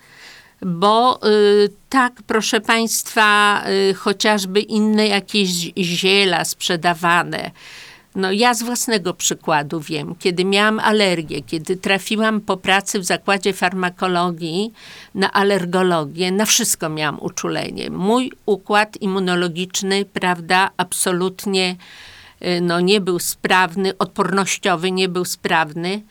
Bo 0.61 1.19
y, 1.27 1.69
tak, 1.89 2.13
proszę 2.27 2.61
Państwa, 2.61 3.63
y, 3.69 3.93
chociażby 3.93 4.61
inne 4.61 5.07
jakieś 5.07 5.49
ziela 5.77 6.45
sprzedawane, 6.45 7.51
no 8.15 8.31
ja 8.31 8.53
z 8.53 8.63
własnego 8.63 9.13
przykładu 9.13 9.79
wiem, 9.79 10.15
kiedy 10.19 10.45
miałam 10.45 10.79
alergię, 10.79 11.41
kiedy 11.41 11.77
trafiłam 11.77 12.41
po 12.41 12.57
pracy 12.57 12.99
w 12.99 13.05
zakładzie 13.05 13.53
farmakologii 13.53 14.73
na 15.15 15.31
alergologię, 15.31 16.31
na 16.31 16.45
wszystko 16.45 16.89
miałam 16.89 17.19
uczulenie. 17.21 17.89
Mój 17.89 18.31
układ 18.45 19.01
immunologiczny, 19.01 20.05
prawda, 20.05 20.69
absolutnie 20.77 21.75
no, 22.61 22.79
nie 22.79 23.01
był 23.01 23.19
sprawny, 23.19 23.97
odpornościowy 23.97 24.91
nie 24.91 25.09
był 25.09 25.25
sprawny. 25.25 26.01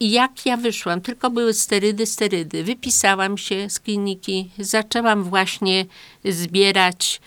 I 0.00 0.10
jak 0.10 0.46
ja 0.46 0.56
wyszłam, 0.56 1.00
tylko 1.00 1.30
były 1.30 1.54
sterydy, 1.54 2.06
sterydy. 2.06 2.64
Wypisałam 2.64 3.38
się 3.38 3.70
z 3.70 3.80
kliniki, 3.80 4.50
zaczęłam 4.58 5.24
właśnie 5.24 5.86
zbierać 6.24 7.20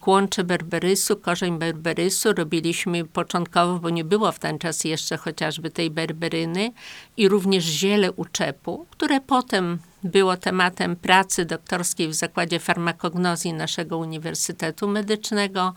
kłącze 0.00 0.44
berberysu, 0.44 1.16
korzeń 1.16 1.58
berberysu. 1.58 2.32
Robiliśmy 2.32 3.04
początkowo, 3.04 3.78
bo 3.78 3.90
nie 3.90 4.04
było 4.04 4.32
w 4.32 4.38
ten 4.38 4.58
czas 4.58 4.84
jeszcze 4.84 5.16
chociażby 5.16 5.70
tej 5.70 5.90
berberyny 5.90 6.72
i 7.16 7.28
również 7.28 7.64
ziele 7.64 8.12
uczepu, 8.12 8.86
które 8.90 9.20
potem 9.20 9.78
było 10.04 10.36
tematem 10.36 10.96
pracy 10.96 11.44
doktorskiej 11.44 12.08
w 12.08 12.14
Zakładzie 12.14 12.58
Farmakognozji 12.58 13.52
naszego 13.52 13.98
Uniwersytetu 13.98 14.88
Medycznego. 14.88 15.74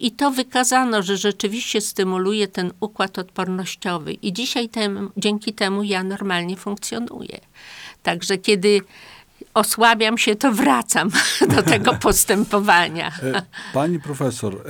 I 0.00 0.12
to 0.12 0.30
wykazano, 0.30 1.02
że 1.02 1.16
rzeczywiście 1.16 1.80
stymuluje 1.80 2.48
ten 2.48 2.72
układ 2.80 3.18
odpornościowy. 3.18 4.12
I 4.12 4.32
dzisiaj 4.32 4.68
tem, 4.68 5.10
dzięki 5.16 5.52
temu 5.52 5.82
ja 5.82 6.02
normalnie 6.02 6.56
funkcjonuję. 6.56 7.40
Także 8.02 8.38
kiedy 8.38 8.80
osłabiam 9.54 10.18
się, 10.18 10.36
to 10.36 10.52
wracam 10.52 11.10
do 11.56 11.62
tego 11.62 11.94
postępowania. 12.08 13.12
E, 13.22 13.42
pani 13.72 14.00
profesor, 14.00 14.64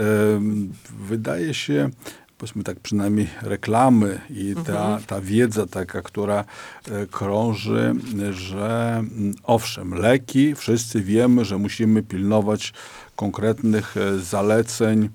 wydaje 1.08 1.54
się, 1.54 1.90
powiedzmy 2.38 2.62
tak 2.62 2.80
przynajmniej 2.80 3.28
reklamy 3.42 4.20
i 4.30 4.54
ta, 4.54 4.60
mhm. 4.60 5.02
ta 5.02 5.20
wiedza 5.20 5.66
taka, 5.66 6.02
która 6.02 6.44
e, 6.90 7.06
krąży, 7.06 7.94
że 8.30 8.96
mm, 8.96 9.34
owszem, 9.42 9.94
leki, 9.94 10.54
wszyscy 10.54 11.00
wiemy, 11.00 11.44
że 11.44 11.58
musimy 11.58 12.02
pilnować 12.02 12.72
konkretnych 13.16 13.96
e, 13.96 14.18
zaleceń 14.18 15.08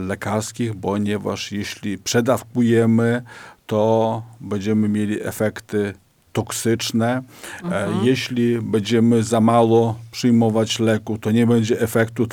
lekarskich, 0.00 0.72
ponieważ 0.80 1.52
jeśli 1.52 1.98
przedawkujemy, 1.98 3.22
to 3.66 4.22
będziemy 4.40 4.88
mieli 4.88 5.22
efekty 5.22 5.94
toksyczne. 6.32 7.22
E, 7.62 7.64
mhm. 7.64 8.06
Jeśli 8.06 8.58
będziemy 8.58 9.22
za 9.22 9.40
mało 9.40 9.98
przyjmować 10.10 10.78
leku, 10.78 11.18
to 11.18 11.30
nie 11.30 11.46
będzie 11.46 11.80
efektu 11.80 12.26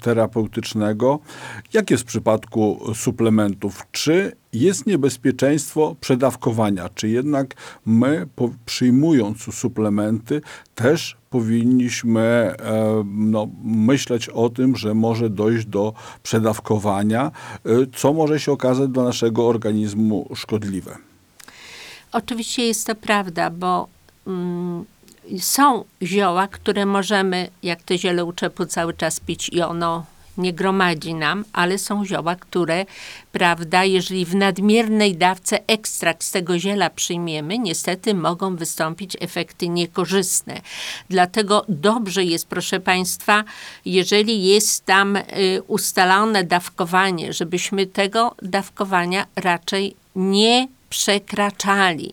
terapeutycznego. 0.00 1.18
Jak 1.72 1.90
jest 1.90 2.02
w 2.02 2.06
przypadku 2.06 2.80
suplementów? 2.94 3.86
Czy 3.92 4.32
jest 4.52 4.86
niebezpieczeństwo 4.86 5.96
przedawkowania? 6.00 6.88
Czy 6.94 7.08
jednak 7.08 7.54
my, 7.86 8.26
przyjmując 8.66 9.54
suplementy, 9.54 10.40
też 10.74 11.16
powinniśmy 11.30 12.20
e, 12.20 13.04
no, 13.06 13.48
myśleć 13.64 14.28
o 14.28 14.50
tym, 14.50 14.76
że 14.76 14.94
może 14.94 15.30
dojść 15.30 15.66
do 15.66 15.92
przedawkowania, 16.22 17.30
e, 17.64 17.70
co 17.96 18.12
może 18.12 18.40
się 18.40 18.52
okazać 18.52 18.90
dla 18.90 19.04
naszego 19.04 19.48
organizmu 19.48 20.28
szkodliwe? 20.34 21.13
Oczywiście 22.14 22.66
jest 22.66 22.86
to 22.86 22.94
prawda, 22.94 23.50
bo 23.50 23.88
mm, 24.26 24.84
są 25.38 25.84
zioła, 26.02 26.48
które 26.48 26.86
możemy, 26.86 27.48
jak 27.62 27.82
to 27.82 27.98
ziele 27.98 28.24
uczepu, 28.24 28.66
cały 28.66 28.94
czas 28.94 29.20
pić 29.20 29.48
i 29.48 29.62
ono 29.62 30.06
nie 30.38 30.52
gromadzi 30.52 31.14
nam, 31.14 31.44
ale 31.52 31.78
są 31.78 32.04
zioła, 32.04 32.36
które, 32.36 32.86
prawda, 33.32 33.84
jeżeli 33.84 34.24
w 34.24 34.34
nadmiernej 34.34 35.16
dawce 35.16 35.58
ekstrakt 35.66 36.24
z 36.24 36.30
tego 36.30 36.58
ziela 36.58 36.90
przyjmiemy, 36.90 37.58
niestety 37.58 38.14
mogą 38.14 38.56
wystąpić 38.56 39.16
efekty 39.20 39.68
niekorzystne. 39.68 40.60
Dlatego 41.10 41.64
dobrze 41.68 42.24
jest, 42.24 42.46
proszę 42.46 42.80
Państwa, 42.80 43.44
jeżeli 43.84 44.44
jest 44.44 44.84
tam 44.84 45.16
y, 45.16 45.22
ustalone 45.66 46.44
dawkowanie, 46.44 47.32
żebyśmy 47.32 47.86
tego 47.86 48.34
dawkowania 48.42 49.26
raczej 49.36 49.96
nie 50.16 50.68
przekraczali. 50.94 52.12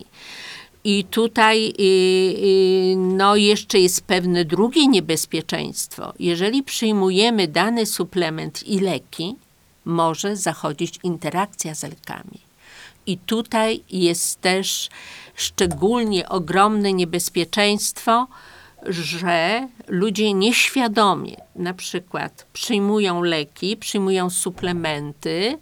I 0.83 1.03
tutaj 1.03 1.73
y, 1.79 1.83
y, 1.83 2.95
no, 2.97 3.35
jeszcze 3.35 3.79
jest 3.79 4.01
pewne 4.01 4.45
drugie 4.45 4.87
niebezpieczeństwo. 4.87 6.13
Jeżeli 6.19 6.63
przyjmujemy 6.63 7.47
dany 7.47 7.85
suplement 7.85 8.63
i 8.67 8.79
leki, 8.79 9.35
może 9.85 10.35
zachodzić 10.35 10.99
interakcja 11.03 11.75
z 11.75 11.83
lekami. 11.83 12.39
I 13.05 13.17
tutaj 13.17 13.83
jest 13.89 14.41
też 14.41 14.89
szczególnie 15.35 16.29
ogromne 16.29 16.93
niebezpieczeństwo, 16.93 18.27
że 18.85 19.67
ludzie 19.87 20.33
nieświadomie 20.33 21.37
na 21.55 21.73
przykład 21.73 22.45
przyjmują 22.53 23.21
leki, 23.21 23.77
przyjmują 23.77 24.29
suplementy, 24.29 25.57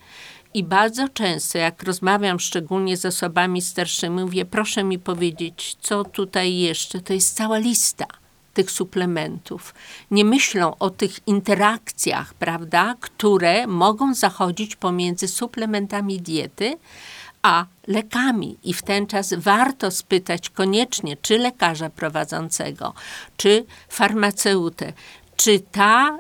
i 0.54 0.64
bardzo 0.64 1.10
często, 1.10 1.58
jak 1.58 1.84
rozmawiam 1.84 2.40
szczególnie 2.40 2.98
z 2.98 3.06
osobami 3.06 3.62
starszymi, 3.62 4.22
mówię, 4.22 4.46
proszę 4.46 4.84
mi 4.84 5.00
powiedzieć, 5.00 5.78
co 5.82 6.04
tutaj 6.04 6.56
jeszcze. 6.56 7.02
To 7.02 7.14
jest 7.14 7.36
cała 7.36 7.58
lista 7.58 8.06
tych 8.54 8.72
suplementów. 8.72 9.74
Nie 10.12 10.26
myślą 10.26 10.76
o 10.80 10.90
tych 10.90 11.28
interakcjach, 11.28 12.34
prawda, 12.34 12.96
które 13.00 13.68
mogą 13.68 14.14
zachodzić 14.14 14.76
pomiędzy 14.76 15.28
suplementami 15.28 16.22
diety, 16.22 16.78
a 17.42 17.66
lekami. 17.88 18.58
I 18.64 18.74
w 18.74 18.82
ten 18.82 19.08
czas 19.08 19.34
warto 19.34 19.92
spytać 19.92 20.50
koniecznie, 20.50 21.18
czy 21.18 21.38
lekarza 21.38 21.90
prowadzącego, 21.90 22.94
czy 23.38 23.66
farmaceutę, 23.90 24.94
czy 25.36 25.60
ta, 25.60 26.20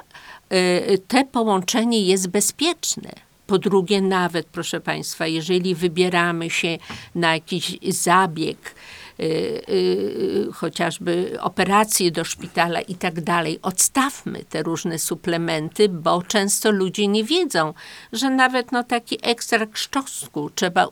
y, 0.54 0.98
te 1.08 1.26
połączenie 1.26 2.02
jest 2.02 2.28
bezpieczne 2.28 3.29
po 3.50 3.58
drugie, 3.58 4.02
nawet, 4.02 4.48
proszę 4.48 4.82
Państwa, 4.82 5.28
jeżeli 5.28 5.76
wybieramy 5.76 6.50
się 6.50 6.78
na 7.16 7.34
jakiś 7.34 7.78
zabieg, 7.82 8.76
y, 9.20 9.24
y, 9.70 10.48
chociażby 10.54 11.38
operacje 11.42 12.12
do 12.12 12.24
szpitala 12.24 12.82
i 12.82 12.96
tak 12.96 13.22
dalej, 13.22 13.60
odstawmy 13.62 14.44
te 14.50 14.64
różne 14.64 15.00
suplementy, 15.00 15.90
bo 15.90 16.22
często 16.22 16.72
ludzie 16.72 17.08
nie 17.08 17.24
wiedzą, 17.24 17.74
że 18.14 18.30
nawet 18.30 18.72
no, 18.72 18.84
taki 18.84 19.18
ekstrakt 19.22 19.80
szczosku 19.80 20.50
trzeba 20.56 20.88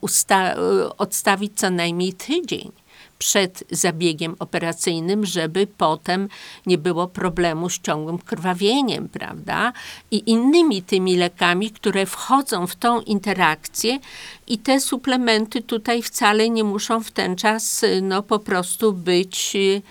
odstawić 0.98 1.60
co 1.60 1.70
najmniej 1.70 2.14
tydzień 2.14 2.72
przed 3.20 3.64
zabiegiem 3.72 4.36
operacyjnym, 4.40 5.26
żeby 5.26 5.68
potem 5.78 6.30
nie 6.66 6.78
było 6.78 7.08
problemu 7.08 7.70
z 7.70 7.80
ciągłym 7.80 8.18
krwawieniem, 8.18 9.10
prawda? 9.10 9.74
I 10.12 10.32
innymi 10.32 10.82
tymi 10.82 11.16
lekami, 11.16 11.72
które 11.72 12.06
wchodzą 12.06 12.68
w 12.68 12.76
tą 12.76 13.02
interakcję 13.02 14.00
i 14.48 14.58
te 14.58 14.80
suplementy 14.80 15.62
tutaj 15.62 16.02
wcale 16.02 16.50
nie 16.50 16.64
muszą 16.64 17.04
w 17.04 17.12
ten 17.12 17.36
czas 17.36 17.86
no, 18.02 18.24
po 18.24 18.40
prostu 18.40 18.94
być 18.94 19.52
y, 19.56 19.82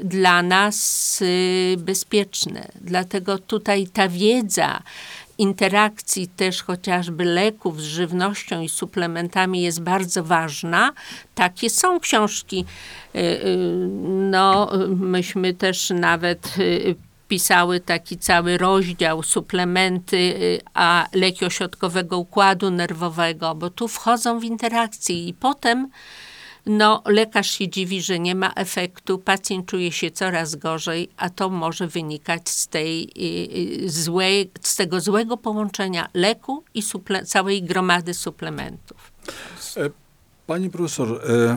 dla 0.00 0.42
nas 0.42 1.18
y, 1.22 1.76
bezpieczne. 1.78 2.68
Dlatego 2.80 3.38
tutaj 3.38 3.86
ta 3.86 4.08
wiedza, 4.08 4.82
interakcji 5.42 6.28
też 6.28 6.62
chociażby 6.62 7.24
leków 7.24 7.80
z 7.80 7.84
żywnością 7.84 8.60
i 8.60 8.68
suplementami 8.68 9.62
jest 9.62 9.82
bardzo 9.82 10.24
ważna. 10.24 10.92
Takie 11.34 11.70
są 11.70 12.00
książki. 12.00 12.64
Y, 13.14 13.18
y, 13.18 13.56
no, 14.30 14.70
myśmy 14.96 15.54
też 15.54 15.90
nawet 15.90 16.58
y, 16.58 16.94
pisały 17.28 17.80
taki 17.80 18.18
cały 18.18 18.58
rozdział 18.58 19.22
suplementy, 19.22 20.34
a 20.74 21.06
leki 21.12 21.44
ośrodkowego 21.44 22.18
układu 22.18 22.70
nerwowego, 22.70 23.54
bo 23.54 23.70
tu 23.70 23.88
wchodzą 23.88 24.40
w 24.40 24.44
interakcję 24.44 25.26
i 25.28 25.34
potem 25.34 25.88
no, 26.66 27.02
lekarz 27.06 27.50
się 27.50 27.68
dziwi, 27.68 28.02
że 28.02 28.18
nie 28.18 28.34
ma 28.34 28.52
efektu, 28.52 29.18
pacjent 29.18 29.66
czuje 29.66 29.92
się 29.92 30.10
coraz 30.10 30.56
gorzej, 30.56 31.08
a 31.16 31.30
to 31.30 31.50
może 31.50 31.88
wynikać 31.88 32.48
z, 32.48 32.68
tej, 32.68 33.12
złej, 33.86 34.50
z 34.60 34.76
tego 34.76 35.00
złego 35.00 35.36
połączenia 35.36 36.08
leku 36.14 36.64
i 36.74 36.82
suple, 36.82 37.24
całej 37.24 37.62
gromady 37.62 38.14
suplementów. 38.14 39.12
E, 39.76 39.90
pani 40.46 40.70
profesor, 40.70 41.20
e, 41.30 41.56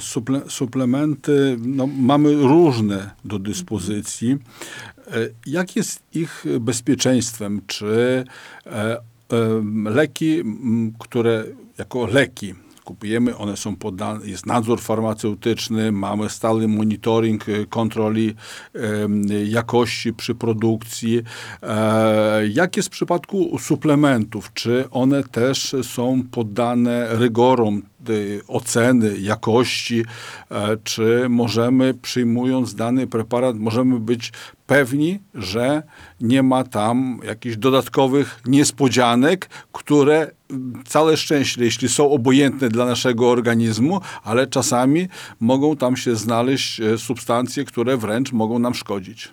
suple, 0.00 0.40
suplementy 0.48 1.56
no, 1.60 1.86
mamy 1.86 2.34
różne 2.34 3.10
do 3.24 3.38
dyspozycji. 3.38 4.38
E, 5.06 5.12
jak 5.46 5.76
jest 5.76 6.02
ich 6.14 6.44
bezpieczeństwem? 6.60 7.60
Czy 7.66 8.24
leki, 9.84 10.42
które 10.98 11.44
jako 11.78 12.06
leki 12.06 12.54
kupujemy, 12.84 13.36
one 13.36 13.56
są 13.56 13.76
poddane, 13.76 14.26
jest 14.26 14.46
nadzór 14.46 14.80
farmaceutyczny, 14.80 15.92
mamy 15.92 16.28
stały 16.28 16.68
monitoring 16.68 17.48
e, 17.48 17.66
kontroli 17.66 18.34
jakości 19.46 20.12
przy 20.12 20.34
produkcji. 20.34 21.22
E, 21.62 22.48
jak 22.48 22.76
jest 22.76 22.88
w 22.88 22.92
przypadku 22.92 23.58
suplementów? 23.58 24.52
Czy 24.54 24.84
one 24.90 25.24
też 25.24 25.76
są 25.82 26.22
poddane 26.30 27.08
rygorom 27.10 27.82
oceny 28.48 29.18
jakości, 29.18 30.04
e, 30.50 30.76
czy 30.84 31.26
możemy 31.28 31.94
przyjmując 31.94 32.74
dany 32.74 33.06
preparat, 33.06 33.56
możemy 33.56 34.00
być 34.00 34.32
pewni, 34.66 35.20
że 35.34 35.82
nie 36.20 36.42
ma 36.42 36.64
tam 36.64 37.20
jakichś 37.24 37.56
dodatkowych 37.56 38.40
niespodzianek, 38.46 39.48
które 39.72 40.30
całe 40.86 41.16
szczęście, 41.16 41.64
jeśli 41.64 41.88
są 41.88 42.10
obojętne 42.10 42.68
dla 42.68 42.86
naszego 42.86 43.30
organizmu, 43.30 44.00
ale 44.24 44.46
czasami 44.46 45.08
mogą 45.40 45.76
tam 45.76 45.96
się 45.96 46.16
znaleźć 46.16 46.80
e, 46.80 46.98
substancje, 46.98 47.64
które 47.64 47.96
wręcz 47.96 48.32
mogą 48.32 48.58
nam 48.58 48.74
szkodzić. 48.74 49.32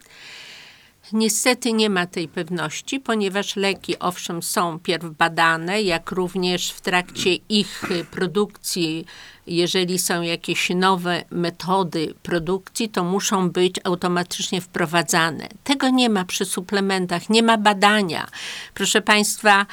Niestety 1.13 1.73
nie 1.73 1.89
ma 1.89 2.05
tej 2.05 2.27
pewności, 2.27 2.99
ponieważ 2.99 3.55
leki 3.55 3.99
owszem 3.99 4.43
są 4.43 4.79
pierw 4.79 5.05
badane, 5.17 5.81
jak 5.81 6.11
również 6.11 6.71
w 6.71 6.81
trakcie 6.81 7.35
ich 7.49 7.83
produkcji, 8.11 9.05
jeżeli 9.47 9.99
są 9.99 10.21
jakieś 10.21 10.69
nowe 10.69 11.23
metody 11.31 12.13
produkcji, 12.23 12.89
to 12.89 13.03
muszą 13.03 13.49
być 13.49 13.75
automatycznie 13.83 14.61
wprowadzane. 14.61 15.47
Tego 15.63 15.89
nie 15.89 16.09
ma 16.09 16.25
przy 16.25 16.45
suplementach, 16.45 17.29
nie 17.29 17.43
ma 17.43 17.57
badania. 17.57 18.27
Proszę 18.73 19.01
Państwa, 19.01 19.65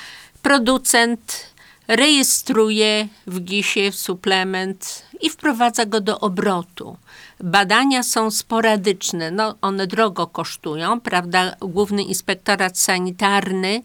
producent 0.49 1.55
rejestruje 1.89 3.09
w 3.27 3.41
GIS-ie 3.41 3.93
suplement 3.93 5.03
i 5.21 5.31
wprowadza 5.31 5.87
go 5.87 6.01
do 6.01 6.21
obrotu. 6.21 6.97
Badania 7.41 8.03
są 8.03 8.31
sporadyczne, 8.31 9.31
no 9.31 9.55
one 9.61 9.87
drogo 9.87 10.27
kosztują, 10.27 11.01
prawda? 11.01 11.55
Główny 11.61 12.03
Inspektorat 12.03 12.79
Sanitarny 12.79 13.83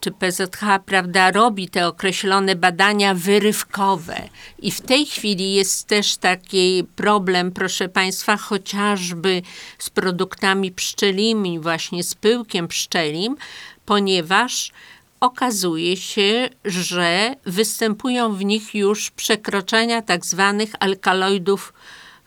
czy 0.00 0.10
PZH, 0.10 0.60
prawda, 0.86 1.30
robi 1.30 1.68
te 1.68 1.86
określone 1.86 2.56
badania 2.56 3.14
wyrywkowe. 3.14 4.28
I 4.58 4.70
w 4.70 4.80
tej 4.80 5.06
chwili 5.06 5.54
jest 5.54 5.86
też 5.86 6.16
taki 6.16 6.84
problem, 6.96 7.52
proszę 7.52 7.88
Państwa, 7.88 8.36
chociażby 8.36 9.42
z 9.78 9.90
produktami 9.90 10.72
pszczelimi, 10.72 11.60
właśnie 11.60 12.04
z 12.04 12.14
pyłkiem 12.14 12.68
pszczelim, 12.68 13.36
ponieważ 13.86 14.72
okazuje 15.24 15.96
się, 15.96 16.48
że 16.64 17.34
występują 17.46 18.34
w 18.34 18.44
nich 18.44 18.74
już 18.74 19.10
przekroczenia 19.10 20.02
tak 20.02 20.26
zwanych 20.26 20.70
alkaloidów 20.80 21.72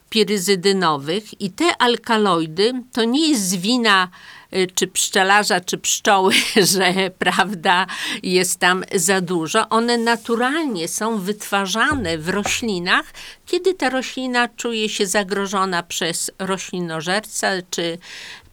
piryzydynowych 0.10 1.42
i 1.42 1.52
te 1.52 1.78
alkaloidy 1.78 2.74
to 2.94 3.04
nie 3.04 3.30
jest 3.30 3.56
wina 3.56 4.10
y, 4.54 4.68
czy 4.76 4.88
pszczelarza, 4.88 5.62
czy 5.62 5.78
pszczoły, 5.78 6.34
że 6.76 6.94
prawda 7.20 7.86
jest 8.24 8.60
tam 8.60 8.84
za 8.96 9.22
dużo. 9.22 9.70
One 9.70 9.98
naturalnie 9.98 10.88
są 10.88 11.20
wytwarzane 11.20 12.18
w 12.18 12.30
roślinach, 12.30 13.06
kiedy 13.46 13.74
ta 13.74 13.90
roślina 13.90 14.48
czuje 14.48 14.90
się 14.90 15.08
zagrożona 15.08 15.84
przez 15.84 16.32
roślinożerca, 16.40 17.48
czy 17.70 17.98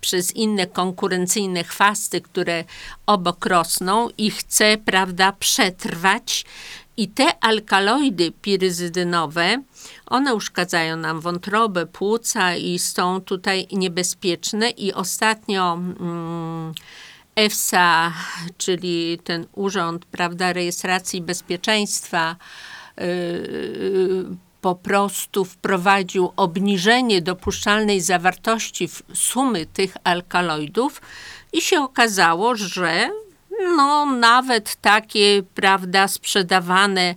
przez 0.04 0.36
inne 0.36 0.66
konkurencyjne 0.66 1.64
chwasty, 1.64 2.20
które 2.20 2.64
obok 3.06 3.46
rosną 3.46 4.08
i 4.18 4.30
chce, 4.30 4.78
prawda, 4.84 5.32
przetrwać. 5.32 6.44
I 6.96 7.08
te 7.08 7.38
alkaloidy 7.40 8.32
piryzydynowe, 8.42 9.62
one 10.06 10.34
uszkadzają 10.34 10.96
nam 10.96 11.20
wątrobę, 11.20 11.86
płuca 11.86 12.56
i 12.56 12.78
są 12.78 13.20
tutaj 13.20 13.66
niebezpieczne. 13.72 14.70
I 14.70 14.92
ostatnio 14.92 15.72
mm, 15.74 16.72
EFSA, 17.36 18.12
czyli 18.58 19.18
ten 19.24 19.46
urząd 19.52 20.04
prawda, 20.04 20.52
rejestracji 20.52 21.22
bezpieczeństwa, 21.22 22.36
yy, 22.96 24.24
po 24.64 24.74
prostu 24.74 25.44
wprowadził 25.44 26.32
obniżenie 26.36 27.22
dopuszczalnej 27.22 28.00
zawartości 28.00 28.88
sumy 29.14 29.66
tych 29.66 29.96
alkaloidów 30.04 31.02
i 31.52 31.60
się 31.60 31.80
okazało, 31.80 32.56
że 32.56 33.10
no 33.76 34.06
nawet 34.06 34.76
takie, 34.76 35.42
prawda, 35.54 36.08
sprzedawane 36.08 37.14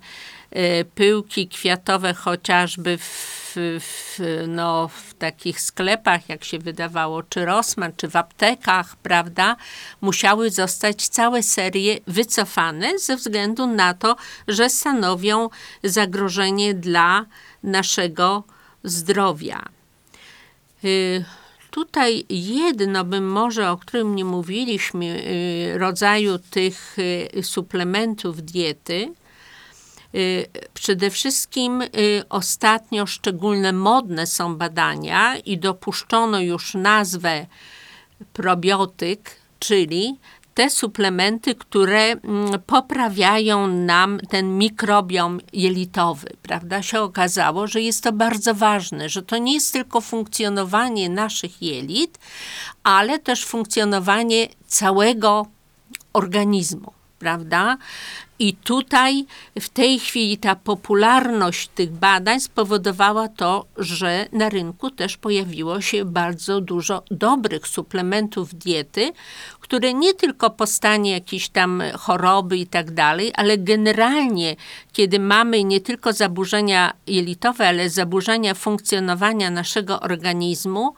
e, 0.52 0.86
pyłki 0.86 1.48
kwiatowe 1.48 2.14
chociażby 2.14 2.98
w, 2.98 3.54
w, 3.80 4.20
no, 4.48 4.88
w 4.88 5.07
takich 5.20 5.62
sklepach, 5.62 6.30
jak 6.30 6.44
się 6.44 6.60
wydawało, 6.60 7.24
czy 7.24 7.46
Rossmann, 7.46 7.92
czy 7.98 8.08
w 8.08 8.16
aptekach, 8.16 8.96
prawda, 8.96 9.56
musiały 10.02 10.50
zostać 10.50 11.08
całe 11.08 11.44
serie 11.44 12.00
wycofane 12.08 13.00
ze 13.00 13.16
względu 13.16 13.68
na 13.68 13.94
to, 13.94 14.16
że 14.48 14.70
stanowią 14.70 15.50
zagrożenie 15.84 16.74
dla 16.74 17.26
naszego 17.64 18.44
zdrowia. 18.84 19.70
Y, 20.84 21.26
tutaj 21.72 22.26
jedno 22.30 23.04
bym 23.04 23.32
może, 23.32 23.72
o 23.72 23.78
którym 23.78 24.16
nie 24.16 24.26
mówiliśmy, 24.26 25.06
y, 25.06 25.78
rodzaju 25.78 26.40
tych 26.40 26.98
y, 27.00 27.44
suplementów 27.44 28.42
diety. 28.42 29.14
Przede 30.74 31.10
wszystkim 31.10 31.84
ostatnio 32.30 33.06
szczególne 33.06 33.74
modne 33.74 34.28
są 34.28 34.56
badania 34.56 35.38
i 35.38 35.58
dopuszczono 35.58 36.40
już 36.40 36.74
nazwę 36.74 37.46
probiotyk, 38.34 39.36
czyli 39.60 40.18
te 40.54 40.70
suplementy, 40.70 41.56
które 41.56 42.02
mm, 42.04 42.62
poprawiają 42.66 43.68
nam 43.68 44.20
ten 44.30 44.58
mikrobiom 44.58 45.40
jelitowy, 45.54 46.30
prawda? 46.42 46.82
Się 46.82 47.02
okazało, 47.02 47.68
że 47.68 47.82
jest 47.82 48.04
to 48.04 48.12
bardzo 48.12 48.54
ważne, 48.54 49.10
że 49.10 49.22
to 49.22 49.38
nie 49.38 49.54
jest 49.54 49.74
tylko 49.74 50.02
funkcjonowanie 50.02 51.10
naszych 51.10 51.62
jelit, 51.62 52.20
ale 52.84 53.20
też 53.20 53.46
funkcjonowanie 53.46 54.48
całego 54.68 55.46
organizmu 56.14 56.94
prawda? 57.20 57.78
I 58.40 58.54
tutaj 58.54 59.26
w 59.60 59.70
tej 59.70 60.00
chwili 60.00 60.38
ta 60.38 60.56
popularność 60.56 61.68
tych 61.68 61.92
badań 61.92 62.40
spowodowała 62.40 63.28
to, 63.28 63.66
że 63.78 64.26
na 64.32 64.50
rynku 64.50 64.92
też 64.92 65.18
pojawiło 65.18 65.82
się 65.82 66.06
bardzo 66.06 66.62
dużo 66.62 67.04
dobrych 67.12 67.68
suplementów 67.68 68.56
diety, 68.56 69.12
które 69.60 69.94
nie 69.94 70.14
tylko 70.14 70.50
po 70.50 70.68
stanie 70.68 71.12
jakiejś 71.12 71.50
tam 71.50 71.84
choroby 72.00 72.58
i 72.58 72.68
tak 72.68 72.92
dalej, 72.92 73.32
ale 73.36 73.58
generalnie, 73.58 74.56
kiedy 74.94 75.20
mamy 75.20 75.64
nie 75.64 75.82
tylko 75.82 76.14
zaburzenia 76.14 76.94
jelitowe, 77.08 77.68
ale 77.68 77.90
zaburzenia 77.90 78.54
funkcjonowania 78.54 79.50
naszego 79.50 80.00
organizmu, 80.00 80.94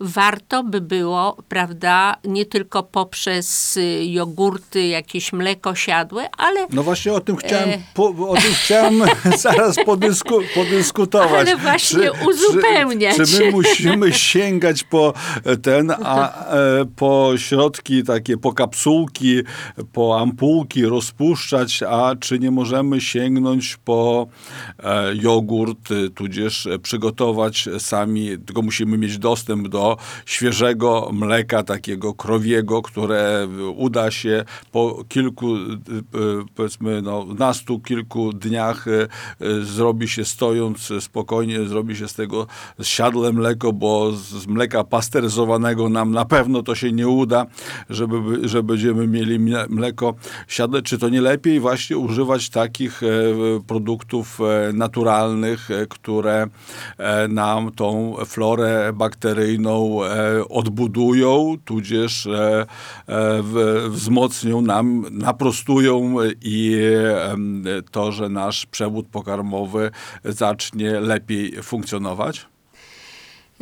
warto 0.00 0.64
by 0.64 0.80
było, 0.80 1.36
prawda, 1.48 2.16
nie 2.24 2.46
tylko 2.46 2.82
poprzez 2.82 3.76
y, 3.76 4.04
jogurty, 4.06 4.86
jakieś 4.86 5.32
mleko 5.32 5.74
siadłe, 5.74 6.28
ale... 6.38 6.66
No 6.70 6.82
właśnie 6.82 7.12
o 7.12 7.20
tym 7.20 7.36
chciałem, 7.36 7.70
e... 7.70 7.78
po, 7.94 8.08
o 8.08 8.34
tym 8.34 8.52
chciałem 8.54 9.02
zaraz 9.38 9.76
podysku, 9.84 10.34
podyskutować. 10.54 11.48
Ale 11.48 11.56
właśnie 11.56 11.98
czy, 11.98 12.26
uzupełniać. 12.28 13.16
Czy, 13.16 13.26
czy 13.26 13.44
my 13.44 13.50
musimy 13.50 14.12
sięgać 14.12 14.84
po 14.84 15.12
ten, 15.62 15.92
a 16.04 16.46
e, 16.46 16.84
po 16.96 17.32
środki 17.36 18.02
takie, 18.04 18.36
po 18.36 18.52
kapsułki, 18.52 19.40
po 19.92 20.20
ampułki 20.20 20.84
rozpuszczać, 20.84 21.82
a 21.82 22.16
czy 22.20 22.38
nie 22.38 22.50
możemy 22.50 23.00
sięgnąć 23.00 23.76
po 23.84 24.26
e, 24.82 25.14
jogurt, 25.14 25.88
tudzież 26.14 26.68
przygotować 26.82 27.68
sami, 27.78 28.38
tylko 28.46 28.62
musimy 28.62 28.98
mieć 28.98 29.18
dostęp 29.18 29.68
do 29.68 29.83
świeżego 30.26 31.10
mleka, 31.12 31.62
takiego 31.62 32.14
krowiego, 32.14 32.82
które 32.82 33.48
uda 33.76 34.10
się 34.10 34.44
po 34.72 35.04
kilku, 35.08 35.46
powiedzmy 36.54 37.02
no, 37.02 37.26
nastu 37.38 37.80
kilku 37.80 38.32
dniach 38.32 38.88
e, 38.88 39.08
zrobi 39.62 40.08
się 40.08 40.24
stojąc 40.24 40.92
spokojnie, 41.00 41.64
zrobi 41.64 41.96
się 41.96 42.08
z 42.08 42.14
tego 42.14 42.46
siadle 42.82 43.32
mleko, 43.32 43.72
bo 43.72 44.12
z, 44.12 44.46
mleka 44.46 44.84
pasteryzowanego 44.84 45.88
nam 45.88 46.10
na 46.10 46.24
pewno 46.24 46.62
to 46.62 46.74
się 46.74 46.92
nie 46.92 47.08
uda, 47.08 47.46
żeby, 47.90 48.48
że 48.48 48.62
będziemy 48.62 49.06
mieli 49.06 49.40
mle- 49.40 49.66
mleko 49.68 50.14
siadle. 50.48 50.82
Czy 50.82 50.98
to 50.98 51.08
nie 51.08 51.20
lepiej 51.20 51.60
właśnie 51.60 51.98
używać 51.98 52.50
takich 52.50 53.02
e, 53.02 53.06
produktów 53.66 54.40
e, 54.40 54.72
naturalnych, 54.72 55.70
e, 55.70 55.86
które 55.86 56.46
nam 57.28 57.72
tą 57.72 58.16
florę 58.26 58.92
bakteryjną 58.94 59.73
e, 59.76 60.48
odbudują, 60.48 61.56
tudzież 61.64 62.26
e, 62.26 62.66
e, 63.08 63.42
wzmocnią 63.88 64.60
nam, 64.60 65.04
naprostują 65.10 66.16
i 66.42 66.80
to, 67.90 68.12
że 68.12 68.28
nasz 68.28 68.66
przewód 68.66 69.06
pokarmowy 69.06 69.90
zacznie 70.24 71.00
lepiej 71.00 71.62
funkcjonować? 71.62 72.46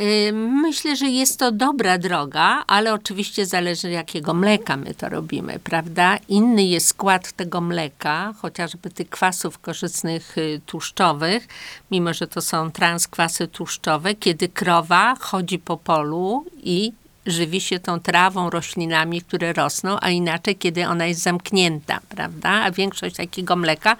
Y, 0.02 0.32
Myślę, 0.32 0.96
że 0.96 1.06
jest 1.06 1.38
to 1.38 1.52
dobra 1.52 1.98
droga, 1.98 2.64
ale 2.66 2.94
oczywiście 2.94 3.46
zależy 3.46 3.90
jakiego 3.90 4.34
mleka 4.34 4.76
my 4.76 4.94
to 4.94 5.08
robimy, 5.08 5.58
prawda? 5.58 6.18
Inny 6.28 6.64
jest 6.64 6.86
skład 6.86 7.32
tego 7.32 7.60
mleka, 7.60 8.34
chociażby 8.42 8.90
tych 8.90 9.10
kwasów 9.10 9.58
korzystnych 9.58 10.38
y, 10.38 10.60
tłuszczowych, 10.66 11.48
mimo 11.90 12.14
że 12.14 12.26
to 12.26 12.40
są 12.40 12.70
transkwasy 12.70 13.48
tłuszczowe, 13.48 14.14
kiedy 14.14 14.48
krowa 14.48 15.14
chodzi 15.20 15.58
po 15.58 15.76
polu 15.76 16.44
i 16.62 16.92
żywi 17.26 17.60
się 17.60 17.80
tą 17.80 18.00
trawą, 18.00 18.50
roślinami, 18.50 19.22
które 19.22 19.52
rosną, 19.52 19.96
a 20.00 20.10
inaczej, 20.10 20.56
kiedy 20.56 20.86
ona 20.86 21.06
jest 21.06 21.22
zamknięta, 21.22 22.00
prawda? 22.08 22.50
A 22.50 22.70
większość 22.70 23.16
takiego 23.16 23.56
mleka, 23.56 23.96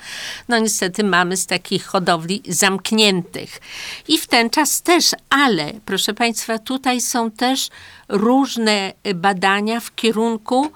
no 0.49 0.59
niestety 0.59 1.05
mamy 1.05 1.37
z 1.37 1.47
takich 1.47 1.85
hodowli 1.85 2.43
zamkniętych. 2.49 3.61
I 4.09 4.19
w 4.19 4.27
ten 4.27 4.51
czas 4.51 4.83
też, 4.83 5.11
ale 5.31 5.73
proszę 5.87 6.15
Państwa, 6.15 6.59
tutaj 6.59 7.01
są 7.01 7.31
też 7.31 7.69
różne 8.09 8.93
badania 9.15 9.81
w 9.81 9.95
kierunku, 9.95 10.73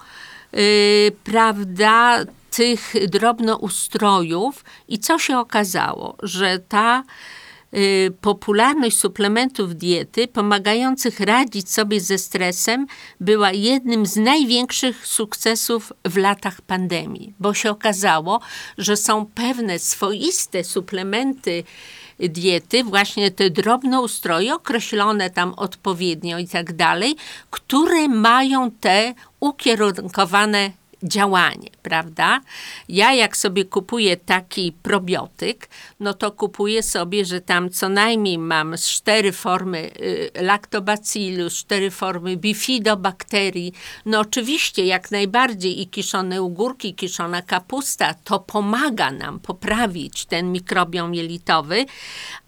yy, 0.52 0.60
prawda, 1.24 2.24
tych 2.50 2.92
drobnoustrojów 3.08 4.64
i 4.88 4.98
co 4.98 5.18
się 5.18 5.38
okazało, 5.38 6.16
że 6.22 6.58
ta 6.58 7.00
y, 7.00 7.45
popularność 8.20 8.98
suplementów 8.98 9.76
diety 9.76 10.28
pomagających 10.28 11.20
radzić 11.20 11.70
sobie 11.70 12.00
ze 12.00 12.18
stresem 12.18 12.86
była 13.20 13.52
jednym 13.52 14.06
z 14.06 14.16
największych 14.16 15.06
sukcesów 15.06 15.92
w 16.04 16.16
latach 16.16 16.60
pandemii, 16.60 17.34
bo 17.40 17.54
się 17.54 17.70
okazało, 17.70 18.40
że 18.78 18.96
są 18.96 19.26
pewne 19.26 19.78
swoiste 19.78 20.64
suplementy 20.64 21.64
diety, 22.18 22.84
właśnie 22.84 23.30
te 23.30 23.50
drobnoustroje 23.50 24.54
określone 24.54 25.30
tam 25.30 25.54
odpowiednio 25.54 26.38
i 26.38 26.48
tak 26.48 26.72
dalej, 26.72 27.16
które 27.50 28.08
mają 28.08 28.70
te 28.70 29.14
ukierunkowane 29.40 30.70
działanie, 31.08 31.70
prawda? 31.82 32.40
Ja 32.88 33.14
jak 33.14 33.36
sobie 33.36 33.64
kupuję 33.64 34.16
taki 34.16 34.72
probiotyk, 34.72 35.68
no 36.00 36.14
to 36.14 36.32
kupuję 36.32 36.82
sobie, 36.82 37.24
że 37.24 37.40
tam 37.40 37.70
co 37.70 37.88
najmniej 37.88 38.38
mam 38.38 38.74
cztery 38.78 39.32
formy 39.32 39.90
y, 40.00 40.30
lactobacillus, 40.40 41.54
cztery 41.54 41.90
formy 41.90 42.36
bifidobakterii. 42.36 43.72
No 44.06 44.20
oczywiście 44.20 44.86
jak 44.86 45.10
najbardziej 45.10 45.80
i 45.82 45.86
kiszone 45.86 46.42
ogórki, 46.42 46.94
kiszona 46.94 47.42
kapusta, 47.42 48.14
to 48.14 48.38
pomaga 48.38 49.10
nam 49.10 49.40
poprawić 49.40 50.26
ten 50.26 50.52
mikrobiom 50.52 51.14
jelitowy, 51.14 51.86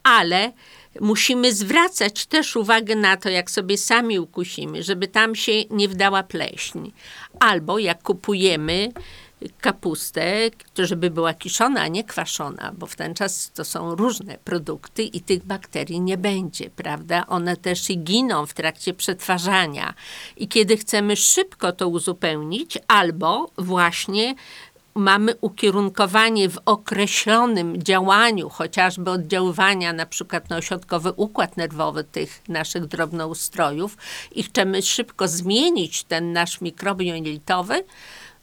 ale 0.02 0.52
musimy 1.00 1.52
zwracać 1.52 2.26
też 2.26 2.56
uwagę 2.56 2.96
na 2.96 3.16
to, 3.16 3.28
jak 3.28 3.50
sobie 3.50 3.78
sami 3.78 4.18
ukusimy, 4.18 4.82
żeby 4.82 5.08
tam 5.08 5.34
się 5.34 5.52
nie 5.70 5.88
wdała 5.88 6.22
pleśń. 6.22 6.90
Albo 7.40 7.78
jak 7.78 8.02
kupujemy 8.02 8.92
kapustę, 9.60 10.50
żeby 10.78 11.10
była 11.10 11.34
kiszona, 11.34 11.80
a 11.80 11.88
nie 11.88 12.04
kwaszona, 12.04 12.72
bo 12.78 12.86
w 12.86 12.96
ten 12.96 13.14
czas 13.14 13.50
to 13.54 13.64
są 13.64 13.94
różne 13.94 14.38
produkty 14.44 15.02
i 15.02 15.20
tych 15.20 15.44
bakterii 15.44 16.00
nie 16.00 16.16
będzie, 16.16 16.70
prawda? 16.70 17.26
One 17.26 17.56
też 17.56 17.88
giną 17.98 18.46
w 18.46 18.54
trakcie 18.54 18.94
przetwarzania. 18.94 19.94
I 20.36 20.48
kiedy 20.48 20.76
chcemy 20.76 21.16
szybko 21.16 21.72
to 21.72 21.88
uzupełnić, 21.88 22.78
albo 22.88 23.50
właśnie 23.58 24.34
mamy 24.98 25.34
ukierunkowanie 25.40 26.48
w 26.48 26.58
określonym 26.66 27.82
działaniu, 27.82 28.48
chociażby 28.48 29.10
oddziaływania 29.10 29.92
na 29.92 30.06
przykład 30.06 30.50
na 30.50 30.56
ośrodkowy 30.56 31.12
układ 31.12 31.56
nerwowy 31.56 32.04
tych 32.04 32.42
naszych 32.48 32.86
drobnoustrojów 32.86 33.96
i 34.32 34.42
chcemy 34.42 34.82
szybko 34.82 35.28
zmienić 35.28 36.04
ten 36.04 36.32
nasz 36.32 36.60
mikrobiom 36.60 37.16
jelitowy, 37.16 37.84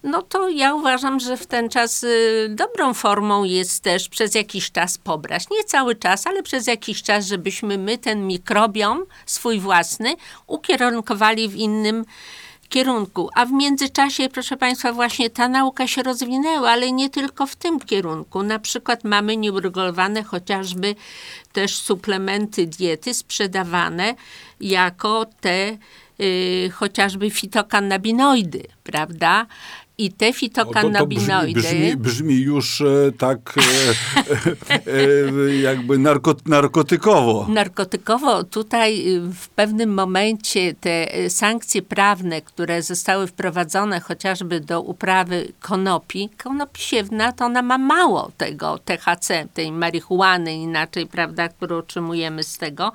no 0.06 0.22
to 0.22 0.50
ja 0.50 0.74
uważam, 0.74 1.20
że 1.20 1.38
w 1.38 1.48
ten 1.48 1.70
czas 1.70 2.04
y, 2.04 2.48
dobrą 2.50 2.94
formą 2.94 3.44
jest 3.44 3.84
też 3.84 4.10
przez 4.10 4.36
jakiś 4.36 4.72
czas 4.72 4.98
pobrać. 4.98 5.50
Nie 5.52 5.64
cały 5.64 5.96
czas, 5.96 6.28
ale 6.28 6.44
przez 6.44 6.68
jakiś 6.68 7.04
czas, 7.04 7.26
żebyśmy 7.26 7.78
my 7.78 7.98
ten 7.98 8.28
mikrobiom 8.28 9.06
swój 9.26 9.60
własny 9.60 10.16
ukierunkowali 10.48 11.50
w 11.50 11.56
innym 11.56 12.06
kierunku. 12.76 13.30
A 13.36 13.46
w 13.46 13.52
międzyczasie, 13.52 14.30
proszę 14.30 14.58
Państwa, 14.58 14.94
właśnie 14.94 15.30
ta 15.30 15.48
nauka 15.48 15.88
się 15.88 16.04
rozwinęła, 16.04 16.70
ale 16.70 16.92
nie 16.92 17.10
tylko 17.10 17.48
w 17.48 17.56
tym 17.56 17.80
kierunku. 17.80 18.44
Na 18.44 18.60
przykład 18.60 19.04
mamy 19.04 19.38
nieuregulowane 19.38 20.24
chociażby 20.24 20.96
też 21.54 21.76
suplementy 21.76 22.68
diety 22.68 23.14
sprzedawane 23.14 24.16
jako 24.60 25.26
te 25.42 25.78
y, 26.20 26.70
chociażby 26.74 27.30
fitokannabinoidy, 27.30 28.64
prawda? 28.84 29.46
I 29.98 30.12
te 30.12 30.26
No 30.26 30.32
to, 30.32 30.36
to 30.36 30.36
brzmi, 30.36 30.40
fitokannabinoidy... 30.40 31.98
brzmi, 31.98 32.36
już 32.36 32.82
e, 32.82 33.12
tak 33.18 33.40
e, 33.58 34.92
e, 35.50 35.56
jakby 35.56 35.98
narko, 35.98 36.36
narkotykowo. 36.46 37.46
Narkotykowo 37.50 38.44
tutaj 38.44 39.16
y, 39.16 39.22
w 39.22 39.50
pewnym 39.50 39.94
momencie 39.94 40.74
te 40.74 41.18
y, 41.20 41.30
sankcje 41.30 41.82
prawne, 41.82 42.42
które 42.42 42.82
zostały 42.82 43.28
wprowadzone 43.28 44.00
chociażby 44.00 44.60
do 44.60 44.82
uprawy 44.82 45.52
konopi, 45.60 46.30
konopi 46.44 46.82
siewna, 46.82 47.32
to 47.32 47.46
ona 47.46 47.62
ma 47.62 47.78
mało 47.78 48.32
tego 48.38 48.80
THC, 48.86 49.48
tej 49.54 49.72
marihuany 49.72 50.54
inaczej, 50.54 51.08
prawda, 51.08 51.50
którą 51.50 51.78
otrzymujemy 51.78 52.44
z 52.44 52.58
tego, 52.58 52.92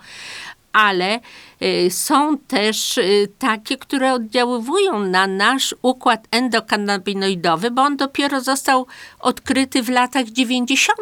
ale 0.72 1.20
y, 1.62 1.90
są 1.90 2.38
też 2.38 2.98
y, 2.98 3.28
takie, 3.38 3.76
które 3.76 4.12
oddziaływują 4.12 4.98
na 4.98 5.26
nasz 5.26 5.74
układ 5.82 6.28
endokannabinoidowy, 6.30 7.70
bo 7.70 7.82
on 7.82 7.96
dopiero 7.96 8.40
został 8.40 8.86
odkryty 9.20 9.82
w 9.82 9.88
latach 9.88 10.26
90. 10.26 11.00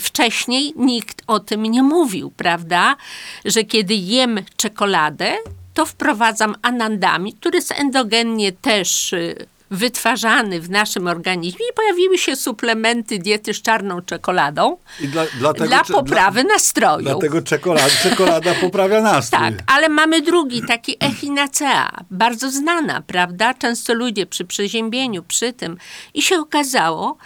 Wcześniej 0.00 0.72
nikt 0.76 1.22
o 1.26 1.40
tym 1.40 1.62
nie 1.62 1.82
mówił, 1.82 2.30
prawda? 2.30 2.96
Że 3.44 3.64
kiedy 3.64 3.94
jem 3.94 4.40
czekoladę, 4.56 5.36
to 5.74 5.86
wprowadzam 5.86 6.54
anandami, 6.62 7.32
który 7.32 7.56
jest 7.56 7.72
endogennie 7.72 8.52
też 8.52 9.12
y, 9.12 9.46
wytwarzany 9.74 10.60
w 10.60 10.70
naszym 10.70 11.06
organizmie 11.06 11.66
i 11.70 11.74
pojawiły 11.74 12.18
się 12.18 12.36
suplementy 12.36 13.18
diety 13.18 13.54
z 13.54 13.62
czarną 13.62 14.02
czekoladą 14.02 14.76
I 15.00 15.08
dla, 15.08 15.24
dlatego, 15.38 15.66
dla 15.66 15.84
poprawy 15.84 16.44
nastroju. 16.44 17.04
Dlatego 17.04 17.42
czekolada, 17.42 17.90
czekolada 18.02 18.54
poprawia 18.60 19.00
nastrój. 19.00 19.40
Tak, 19.40 19.54
ale 19.66 19.88
mamy 19.88 20.22
drugi, 20.22 20.62
taki 20.68 20.96
echinacea, 21.00 22.04
bardzo 22.10 22.50
znana, 22.50 23.02
prawda? 23.06 23.54
Często 23.54 23.94
ludzie 23.94 24.26
przy 24.26 24.44
przeziębieniu, 24.44 25.22
przy 25.22 25.52
tym. 25.52 25.78
I 26.14 26.22
się 26.22 26.36
okazało, 26.40 27.16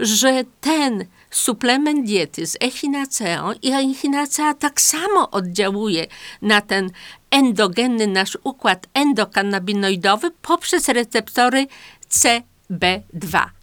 że 0.00 0.44
ten 0.60 1.04
suplement 1.30 2.06
diety 2.06 2.46
z 2.46 2.56
echinaceą 2.60 3.52
i 3.62 3.72
echinacea 3.72 4.54
tak 4.54 4.80
samo 4.80 5.30
oddziałuje 5.30 6.06
na 6.42 6.60
ten 6.60 6.90
endogenny 7.30 8.06
nasz 8.06 8.38
układ 8.44 8.86
endokannabinoidowy 8.94 10.30
poprzez 10.42 10.88
receptory 10.88 11.66
CB2 12.10 13.56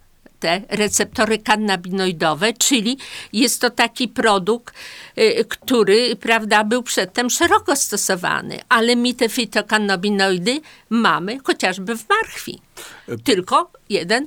te 0.44 0.62
receptory 0.68 1.38
kannabinoidowe, 1.38 2.52
czyli 2.52 2.98
jest 3.32 3.60
to 3.60 3.70
taki 3.70 4.08
produkt, 4.08 4.74
y, 5.18 5.44
który 5.48 6.16
prawda, 6.16 6.64
był 6.64 6.82
przedtem 6.82 7.30
szeroko 7.30 7.76
stosowany, 7.76 8.58
ale 8.68 8.96
my 8.96 9.14
te 9.14 9.28
fitokannabinoidy 9.28 10.60
mamy 10.90 11.38
chociażby 11.44 11.96
w 11.96 12.08
marchwi. 12.08 12.60
Tylko 13.24 13.70
jeden, 13.88 14.26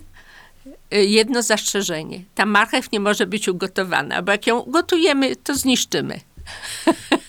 y, 0.94 1.06
jedno 1.06 1.42
zastrzeżenie. 1.42 2.24
Ta 2.36 2.46
marchew 2.46 2.92
nie 2.92 3.00
może 3.00 3.26
być 3.28 3.48
ugotowana, 3.48 4.22
bo 4.22 4.32
jak 4.32 4.48
ją 4.48 4.62
gotujemy, 4.62 5.36
to 5.36 5.56
zniszczymy 5.56 6.20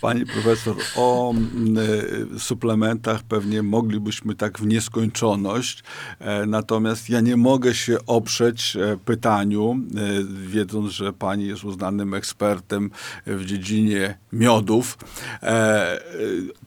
Pani 0.00 0.26
profesor, 0.26 0.76
o 0.96 1.34
e, 1.34 2.38
suplementach 2.38 3.22
pewnie 3.22 3.62
moglibyśmy 3.62 4.34
tak 4.34 4.58
w 4.58 4.66
nieskończoność, 4.66 5.82
e, 6.18 6.46
natomiast 6.46 7.10
ja 7.10 7.20
nie 7.20 7.36
mogę 7.36 7.74
się 7.74 7.98
oprzeć 8.06 8.76
e, 8.76 8.96
pytaniu, 9.04 9.72
e, 9.72 9.98
wiedząc, 10.48 10.92
że 10.92 11.12
pani 11.12 11.46
jest 11.46 11.64
uznanym 11.64 12.14
ekspertem 12.14 12.90
w 13.26 13.44
dziedzinie 13.44 14.18
miodów. 14.32 14.98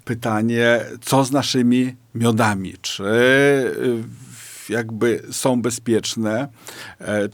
Pytanie, 0.06 0.80
co 1.02 1.24
z 1.24 1.32
naszymi 1.32 1.96
miodami? 2.16 2.74
Czy 2.82 3.04
jakby 4.70 5.24
są 5.32 5.62
bezpieczne, 5.62 6.48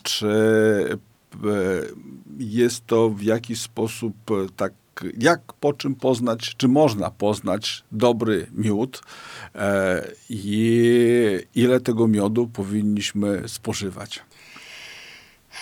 czy 0.04 0.28
jest 2.40 2.88
to 2.88 3.10
w 3.10 3.22
jakiś 3.22 3.62
sposób 3.62 4.14
tak, 4.56 4.74
jak 5.18 5.54
po 5.54 5.74
czym 5.74 5.96
poznać, 5.96 6.56
czy 6.58 6.68
można 6.68 7.12
poznać 7.12 7.84
dobry 7.92 8.48
miód 8.52 9.02
e, 9.56 10.08
i 10.30 11.40
ile 11.56 11.80
tego 11.80 12.08
miodu 12.08 12.48
powinniśmy 12.48 13.44
spożywać? 13.48 14.24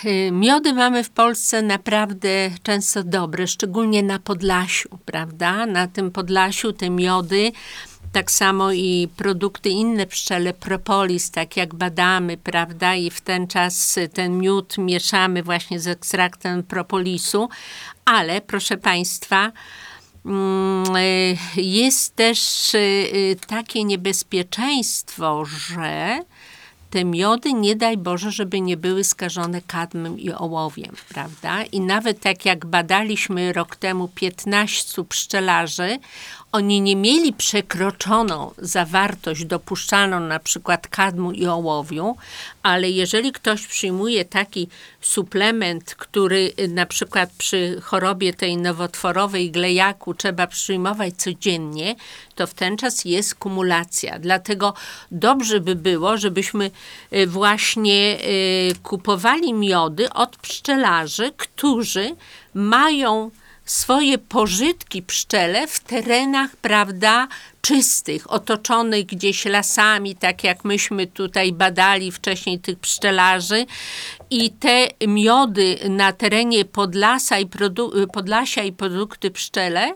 Y, 0.05 0.31
Miody 0.31 0.73
mamy 0.73 1.03
w 1.03 1.09
Polsce 1.09 1.61
naprawdę 1.61 2.51
często 2.63 3.03
dobre, 3.03 3.47
szczególnie 3.47 4.03
na 4.03 4.19
Podlasiu, 4.19 4.89
prawda? 5.05 5.65
Na 5.65 5.87
tym 5.87 6.11
Podlasiu 6.11 6.73
te 6.73 6.89
miody, 6.89 7.51
tak 8.15 8.31
samo 8.31 8.71
i 8.71 9.07
produkty 9.15 9.69
inne 9.69 10.05
pszczele, 10.05 10.53
propolis, 10.53 11.31
tak 11.31 11.57
jak 11.57 11.75
badamy, 11.75 12.37
prawda? 12.37 12.95
I 12.95 13.09
w 13.09 13.21
ten 13.21 13.47
czas 13.47 13.97
y, 13.97 14.09
ten 14.09 14.37
miód 14.37 14.77
mieszamy 14.77 15.43
właśnie 15.43 15.79
z 15.79 15.87
ekstraktem 15.87 16.63
propolisu, 16.63 17.49
ale 18.05 18.41
proszę 18.41 18.77
Państwa, 18.77 19.51
mm, 20.25 20.95
y, 20.95 21.37
jest 21.61 22.15
też 22.15 22.73
y, 22.73 23.35
takie 23.47 23.83
niebezpieczeństwo, 23.83 25.45
że 25.45 26.19
te 26.89 27.05
miody, 27.05 27.53
nie 27.53 27.75
daj 27.75 27.97
Boże, 27.97 28.31
żeby 28.31 28.61
nie 28.61 28.77
były 28.77 29.03
skażone 29.03 29.61
kadmem 29.61 30.19
i 30.19 30.31
ołowiem, 30.31 30.95
prawda? 31.09 31.63
I 31.63 31.79
nawet 31.79 32.19
tak 32.19 32.45
jak 32.45 32.65
badaliśmy 32.65 33.53
rok 33.53 33.75
temu 33.75 34.07
15 34.07 35.03
pszczelarzy, 35.03 35.99
oni 36.55 36.81
nie 36.81 36.95
mieli 36.95 37.33
przekroczoną 37.33 38.51
zawartość 38.57 39.45
dopuszczalną 39.45 40.19
na 40.19 40.39
przykład 40.39 40.87
kadmu 40.87 41.31
i 41.31 41.47
ołowiu, 41.47 42.15
ale 42.63 42.89
jeżeli 42.89 43.31
ktoś 43.31 43.67
przyjmuje 43.67 44.25
taki 44.25 44.67
suplement, 45.01 45.95
który 45.95 46.53
y, 46.59 46.67
na 46.67 46.85
przykład 46.85 47.29
przy 47.37 47.81
chorobie 47.81 48.33
tej 48.33 48.57
nowotworowej 48.57 49.51
glejaku 49.51 50.13
trzeba 50.13 50.47
przyjmować 50.47 51.13
codziennie, 51.15 51.95
to 52.35 52.47
w 52.47 52.53
ten 52.53 52.77
czas 52.77 53.05
jest 53.05 53.35
kumulacja. 53.35 54.19
Dlatego 54.19 54.73
dobrze 55.11 55.59
by 55.59 55.75
było, 55.75 56.17
żebyśmy 56.17 56.71
y, 57.13 57.27
właśnie 57.27 58.17
y, 58.71 58.75
kupowali 58.83 59.53
miody 59.53 60.09
od 60.09 60.37
pszczelarzy, 60.37 61.31
którzy 61.37 62.15
mają 62.53 63.31
swoje 63.65 64.17
pożytki 64.17 65.01
pszczele 65.01 65.67
w 65.67 65.79
terenach, 65.79 66.55
prawda, 66.55 67.27
czystych, 67.61 68.31
otoczonych 68.31 69.05
gdzieś 69.05 69.45
lasami, 69.45 70.15
tak 70.15 70.43
jak 70.43 70.65
myśmy 70.65 71.07
tutaj 71.07 71.53
badali 71.53 72.11
wcześniej 72.11 72.59
tych 72.59 72.79
pszczelarzy. 72.79 73.65
I 74.29 74.51
te 74.51 74.87
miody 75.07 75.77
na 75.89 76.13
terenie 76.13 76.65
Podlasa 76.65 77.39
i 77.39 77.49
Podlasia 78.13 78.63
i 78.63 78.71
produkty 78.71 79.31
pszczele, 79.31 79.93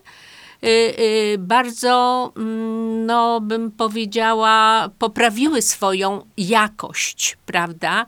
y, 0.64 0.68
y, 0.68 1.36
bardzo, 1.40 2.34
mm, 2.38 3.06
no 3.06 3.42
bym 3.42 3.72
powiedziała, 3.72 4.90
poprawiły 5.00 5.62
swoją 5.62 6.26
jakość, 6.38 7.38
prawda? 7.46 8.06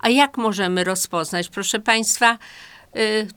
A 0.00 0.08
jak 0.08 0.36
możemy 0.36 0.84
rozpoznać? 0.84 1.48
Proszę 1.48 1.80
Państwa, 1.80 2.38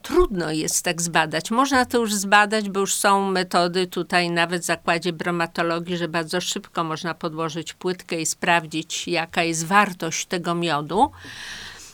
trudno 0.02 0.50
jest 0.50 0.84
tak 0.84 1.02
zbadać. 1.02 1.50
Można 1.50 1.86
to 1.86 1.98
już 1.98 2.14
zbadać, 2.14 2.70
bo 2.70 2.80
już 2.80 2.94
są 2.94 3.30
metody 3.30 3.86
tutaj 3.86 4.30
nawet 4.30 4.62
w 4.62 4.64
zakładzie 4.64 5.12
bromatologii, 5.12 5.96
że 5.96 6.08
bardzo 6.08 6.40
szybko 6.40 6.84
można 6.84 7.14
podłożyć 7.14 7.72
płytkę 7.72 8.20
i 8.20 8.26
sprawdzić, 8.26 9.08
jaka 9.08 9.42
jest 9.42 9.66
wartość 9.66 10.26
tego 10.26 10.54
miodu. 10.54 11.10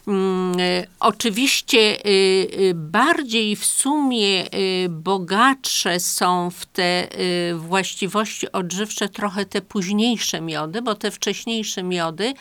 Mm, 0.07 0.61
y, 0.61 0.87
Oczywiście 1.01 1.79
y, 1.79 2.09
y, 2.09 2.73
bardziej 2.75 3.57
w 3.57 3.65
sumie 3.65 4.45
bogatsze 4.89 6.01
są 6.01 6.51
w 6.51 6.67
te 6.67 7.09
właściwości 7.55 8.53
odżywcze 8.53 9.09
trochę 9.09 9.47
te 9.47 9.61
późniejsze 9.61 10.41
miody, 10.41 10.83
bo 10.83 10.95
te 10.95 11.11
wcześniejsze 11.11 11.83
miody 11.83 12.35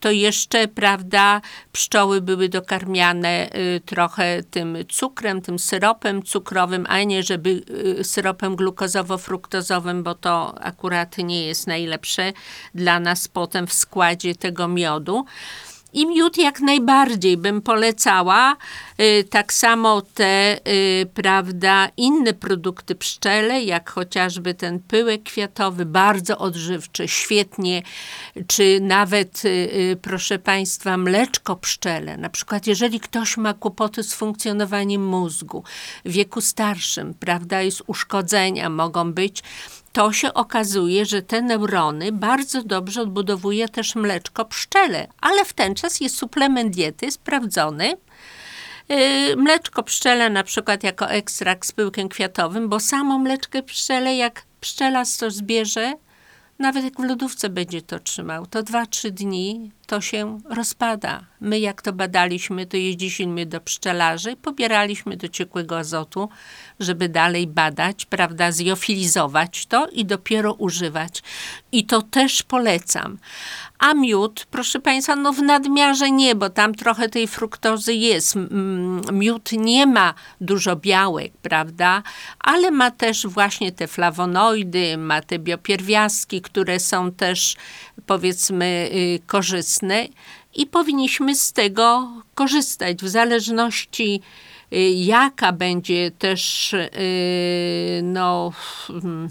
to 0.00 0.10
jeszcze, 0.10 0.68
prawda, 0.68 1.40
pszczoły 1.72 2.20
były 2.20 2.48
dokarmiane 2.48 3.50
trochę 3.86 4.42
tym 4.42 4.76
cukrem, 4.88 5.42
tym 5.42 5.58
syropem 5.58 6.22
cukrowym, 6.22 6.86
a 6.88 7.02
nie 7.02 7.22
żeby 7.22 7.62
syropem 8.02 8.56
glukozowo-fruktozowym, 8.56 10.02
bo 10.02 10.14
to 10.14 10.62
akurat 10.62 11.18
nie 11.18 11.46
jest 11.46 11.66
najlepsze 11.66 12.32
dla 12.74 13.00
nas 13.00 13.28
potem 13.28 13.66
w 13.66 13.72
składzie 13.72 14.34
tego 14.34 14.68
miodu. 14.68 15.24
I 15.92 16.06
miód 16.06 16.38
jak 16.38 16.60
najbardziej 16.60 17.36
bym 17.36 17.62
polecała. 17.62 18.56
Y, 19.00 19.24
Tak 19.30 19.52
samo 19.52 20.02
te, 20.02 20.60
y, 20.68 21.06
prawda, 21.14 21.88
inne 21.96 22.32
produkty 22.34 22.94
pszczele, 22.94 23.62
jak 23.62 23.90
chociażby 23.90 24.54
ten 24.54 24.80
pyłek 24.80 25.22
kwiatowy, 25.22 25.84
bardzo 25.86 26.38
odżywczy, 26.38 27.08
świetnie, 27.08 27.82
czy 28.46 28.78
nawet, 28.80 29.44
y, 29.44 29.96
proszę 30.02 30.38
Państwa, 30.38 30.96
mleczko 30.96 31.56
pszczele. 31.56 32.16
Na 32.16 32.28
przykład, 32.28 32.66
jeżeli 32.66 33.00
ktoś 33.00 33.36
ma 33.36 33.54
kłopoty 33.54 34.02
z 34.02 34.14
funkcjonowaniem 34.14 35.06
mózgu 35.06 35.64
w 36.04 36.12
wieku 36.12 36.40
starszym, 36.40 37.14
prawda, 37.14 37.62
jest 37.62 37.82
uszkodzenia, 37.86 38.70
mogą 38.70 39.12
być, 39.12 39.42
to 39.92 40.12
się 40.12 40.34
okazuje, 40.34 41.06
że 41.06 41.22
te 41.22 41.42
neurony 41.42 42.12
bardzo 42.12 42.62
dobrze 42.62 43.02
odbudowuje 43.02 43.68
też 43.68 43.94
mleczko 43.94 44.44
pszczele, 44.44 45.06
ale 45.20 45.44
w 45.44 45.52
ten 45.52 45.74
czas 45.74 46.00
jest 46.00 46.16
suplement 46.16 46.74
diety 46.74 47.10
sprawdzony. 47.10 47.96
Yy, 48.88 49.36
Mleczko 49.36 49.82
pszczele 49.82 50.30
na 50.30 50.44
przykład 50.44 50.84
jako 50.84 51.10
ekstrakt 51.10 51.68
z 51.68 51.72
pyłkiem 51.72 52.08
kwiatowym, 52.08 52.68
bo 52.68 52.80
samo 52.80 53.18
mleczko 53.18 53.62
pszczele 53.62 54.16
jak 54.16 54.42
pszczela 54.60 55.02
to 55.20 55.30
zbierze, 55.30 55.92
nawet 56.58 56.84
jak 56.84 57.00
w 57.00 57.04
lodówce 57.04 57.48
będzie 57.48 57.82
to 57.82 57.98
trzymał, 57.98 58.46
to 58.46 58.62
2-3 58.62 59.10
dni 59.10 59.70
to 59.90 60.00
się 60.00 60.38
rozpada. 60.50 61.20
My 61.40 61.58
jak 61.58 61.82
to 61.82 61.92
badaliśmy, 61.92 62.66
to 62.66 62.76
jeździliśmy 62.76 63.46
do 63.46 63.60
pszczelarzy, 63.60 64.36
pobieraliśmy 64.36 65.16
do 65.16 65.28
ciekłego 65.28 65.78
azotu, 65.78 66.28
żeby 66.80 67.08
dalej 67.08 67.46
badać, 67.46 68.06
prawda, 68.06 68.52
zjofilizować 68.52 69.66
to 69.66 69.86
i 69.86 70.04
dopiero 70.04 70.52
używać. 70.52 71.22
I 71.72 71.86
to 71.86 72.02
też 72.02 72.42
polecam. 72.42 73.18
A 73.78 73.94
miód, 73.94 74.46
proszę 74.50 74.80
Państwa, 74.80 75.16
no 75.16 75.32
w 75.32 75.42
nadmiarze 75.42 76.10
nie, 76.10 76.34
bo 76.34 76.50
tam 76.50 76.74
trochę 76.74 77.08
tej 77.08 77.28
fruktozy 77.28 77.94
jest. 77.94 78.34
Miód 79.12 79.52
nie 79.52 79.86
ma 79.86 80.14
dużo 80.40 80.76
białek, 80.76 81.32
prawda, 81.42 82.02
ale 82.38 82.70
ma 82.70 82.90
też 82.90 83.26
właśnie 83.26 83.72
te 83.72 83.86
flawonoidy, 83.86 84.96
ma 84.96 85.20
te 85.20 85.38
biopierwiastki, 85.38 86.40
które 86.42 86.80
są 86.80 87.12
też 87.12 87.56
powiedzmy 88.06 88.90
y, 88.92 89.20
korzystne 89.80 90.08
i 90.54 90.66
powinniśmy 90.66 91.34
z 91.34 91.52
tego 91.52 92.12
korzystać 92.34 92.98
w 93.02 93.08
zależności 93.08 94.20
y, 94.72 94.76
jaka 94.90 95.52
będzie 95.52 96.10
też 96.10 96.72
y, 96.72 96.88
no, 98.02 98.52
mm, 98.90 99.28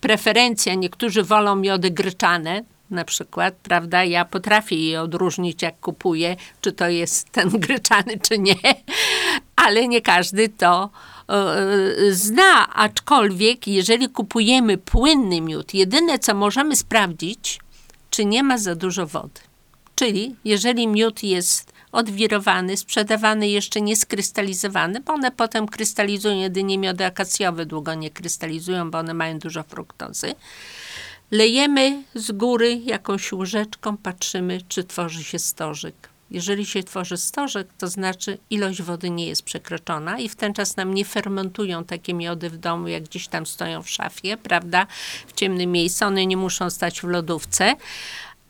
preferencja. 0.00 0.74
Niektórzy 0.74 1.22
wolą 1.22 1.56
miody 1.56 1.90
gryczane, 1.90 2.64
na 2.90 3.04
przykład, 3.04 3.54
prawda? 3.62 4.04
Ja 4.04 4.24
potrafię 4.24 4.76
je 4.76 5.02
odróżnić, 5.02 5.62
jak 5.62 5.80
kupuję, 5.80 6.36
czy 6.60 6.72
to 6.72 6.88
jest 6.88 7.30
ten 7.30 7.48
gryczany, 7.66 8.18
czy 8.28 8.38
nie, 8.38 8.56
ale 9.56 9.88
nie 9.88 10.00
każdy 10.00 10.48
to 10.48 10.90
zna. 12.10 12.74
Aczkolwiek, 12.74 13.66
jeżeli 13.68 14.08
kupujemy 14.08 14.78
płynny 14.78 15.40
miód, 15.40 15.74
jedyne 15.74 16.18
co 16.18 16.34
możemy 16.34 16.76
sprawdzić, 16.76 17.60
czy 18.10 18.24
nie 18.24 18.42
ma 18.42 18.58
za 18.58 18.74
dużo 18.74 19.06
wody. 19.06 19.40
Czyli 19.94 20.36
jeżeli 20.44 20.88
miód 20.88 21.22
jest 21.22 21.72
odwirowany, 21.92 22.76
sprzedawany 22.76 23.48
jeszcze 23.48 23.80
nie 23.80 23.96
skrystalizowany, 23.96 25.00
bo 25.00 25.12
one 25.12 25.30
potem 25.30 25.68
krystalizują, 25.68 26.36
jedynie 26.36 26.78
miody 26.78 27.04
akacjowe 27.04 27.66
długo 27.66 27.94
nie 27.94 28.10
krystalizują, 28.10 28.90
bo 28.90 28.98
one 28.98 29.14
mają 29.14 29.38
dużo 29.38 29.62
fruktozy. 29.62 30.34
Lejemy 31.30 32.02
z 32.14 32.32
góry 32.32 32.80
jakąś 32.84 33.32
łyżeczką, 33.32 33.96
patrzymy, 33.96 34.60
czy 34.68 34.84
tworzy 34.84 35.24
się 35.24 35.38
storzyk. 35.38 35.94
Jeżeli 36.30 36.66
się 36.66 36.82
tworzy 36.82 37.16
stożek, 37.16 37.68
to 37.78 37.88
znaczy 37.88 38.38
ilość 38.50 38.82
wody 38.82 39.10
nie 39.10 39.26
jest 39.26 39.42
przekroczona 39.42 40.18
i 40.18 40.28
w 40.28 40.36
ten 40.36 40.54
czas 40.54 40.76
nam 40.76 40.94
nie 40.94 41.04
fermentują 41.04 41.84
takie 41.84 42.14
miody 42.14 42.50
w 42.50 42.56
domu, 42.56 42.88
jak 42.88 43.02
gdzieś 43.02 43.28
tam 43.28 43.46
stoją 43.46 43.82
w 43.82 43.90
szafie, 43.90 44.36
prawda, 44.36 44.86
w 45.26 45.32
ciemnym 45.32 45.72
miejscu. 45.72 46.04
One 46.04 46.26
nie 46.26 46.36
muszą 46.36 46.70
stać 46.70 47.00
w 47.00 47.04
lodówce. 47.04 47.74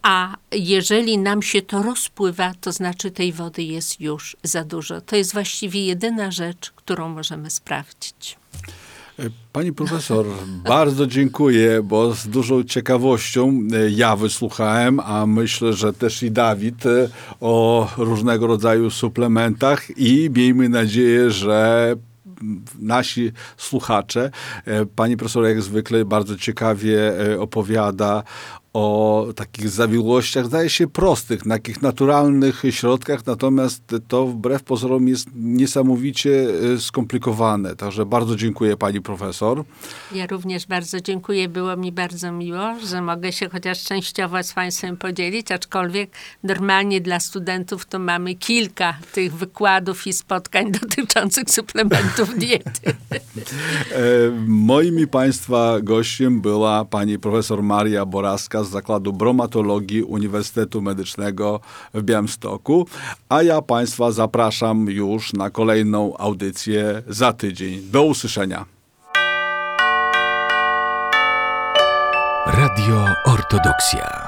A 0.05 0.37
jeżeli 0.53 1.19
nam 1.19 1.43
się 1.43 1.63
to 1.63 1.83
rozpływa, 1.83 2.53
to 2.61 2.73
znaczy 2.73 3.11
tej 3.11 3.33
wody 3.33 3.63
jest 3.63 4.01
już 4.01 4.37
za 4.43 4.65
dużo. 4.65 5.01
To 5.01 5.17
jest 5.17 5.33
właściwie 5.33 5.87
jedyna 5.87 6.31
rzecz, 6.31 6.71
którą 6.71 7.09
możemy 7.09 7.51
sprawdzić. 7.51 8.37
Pani 9.53 9.73
profesor, 9.73 10.27
bardzo 10.69 11.07
dziękuję, 11.07 11.83
bo 11.83 12.15
z 12.15 12.29
dużą 12.29 12.65
ciekawością 12.65 13.61
e, 13.73 13.91
ja 13.91 14.17
wysłuchałem, 14.17 15.01
a 15.01 15.27
myślę, 15.27 15.73
że 15.73 15.93
też 15.93 16.23
i 16.23 16.31
Dawid 16.31 16.87
e, 16.87 17.09
o 17.41 17.89
różnego 17.97 18.47
rodzaju 18.47 18.91
suplementach 18.91 19.99
i 19.99 20.31
miejmy 20.37 20.69
nadzieję, 20.69 21.31
że 21.31 21.95
nasi 22.79 23.33
słuchacze. 23.57 24.31
e, 24.65 24.87
Pani 24.87 25.17
profesor 25.17 25.45
jak 25.45 25.63
zwykle 25.63 26.05
bardzo 26.05 26.37
ciekawie 26.37 27.13
opowiada 27.39 28.23
o 28.75 29.27
takich 29.37 29.69
zawiłościach, 29.69 30.47
zdaje 30.47 30.71
się 30.71 30.87
prostych, 30.87 31.47
na 31.47 31.55
takich 31.55 31.83
naturalnych 31.83 32.63
środkach, 32.71 33.27
natomiast 33.27 33.83
to 34.09 34.27
wbrew 34.27 34.63
pozorom 34.63 35.09
jest 35.09 35.29
niesamowicie 35.35 36.47
e, 36.75 36.81
skomplikowane. 36.81 37.77
Także 37.77 38.07
bardzo 38.07 38.37
dziękuję 38.37 38.77
pani 38.77 39.01
profesor. 39.01 39.65
Ja 40.13 40.27
również 40.27 40.67
bardzo 40.67 41.01
dziękuję. 41.01 41.49
Było 41.49 41.77
mi 41.77 41.93
bardzo 41.93 42.33
miło, 42.33 42.81
że 42.87 43.03
mogę 43.03 43.33
się 43.33 43.49
chociaż 43.49 43.85
częściowo 43.85 44.43
z 44.43 44.53
Państwem 44.53 44.97
podzielić, 44.97 45.53
aczkolwiek 45.53 46.11
normalnie 46.43 47.01
dla 47.01 47.21
studentów 47.21 47.87
to 47.87 47.99
mamy 47.99 48.35
kilka 48.35 48.97
tych 49.13 49.35
wykładów 49.35 50.07
i 50.07 50.13
spotkań 50.13 50.73
dotyczących 50.81 51.51
suplementów 51.51 52.39
diety. 52.39 52.71
E, 53.93 54.31
Moim 54.47 55.01
i 55.01 55.07
Państwa 55.07 55.81
gościem 55.81 56.41
była 56.41 56.85
pani 56.85 57.19
profesor 57.19 57.63
Maria 57.63 58.07
Boraska 58.07 58.64
z 58.65 58.71
Zakładu 58.71 59.13
Bromatologii 59.13 60.03
Uniwersytetu 60.03 60.83
Medycznego 60.83 61.61
w 61.95 62.03
Białymstoku, 62.03 62.87
a 63.29 63.43
ja 63.43 63.63
Państwa 63.63 64.13
zapraszam 64.13 64.91
już 64.91 65.33
na 65.33 65.51
kolejną 65.51 66.17
audycję 66.17 67.03
za 67.09 67.33
tydzień. 67.33 67.83
Do 67.91 68.03
usłyszenia. 68.03 68.65
Radio 72.47 73.07
Ortodoksja. 73.25 74.24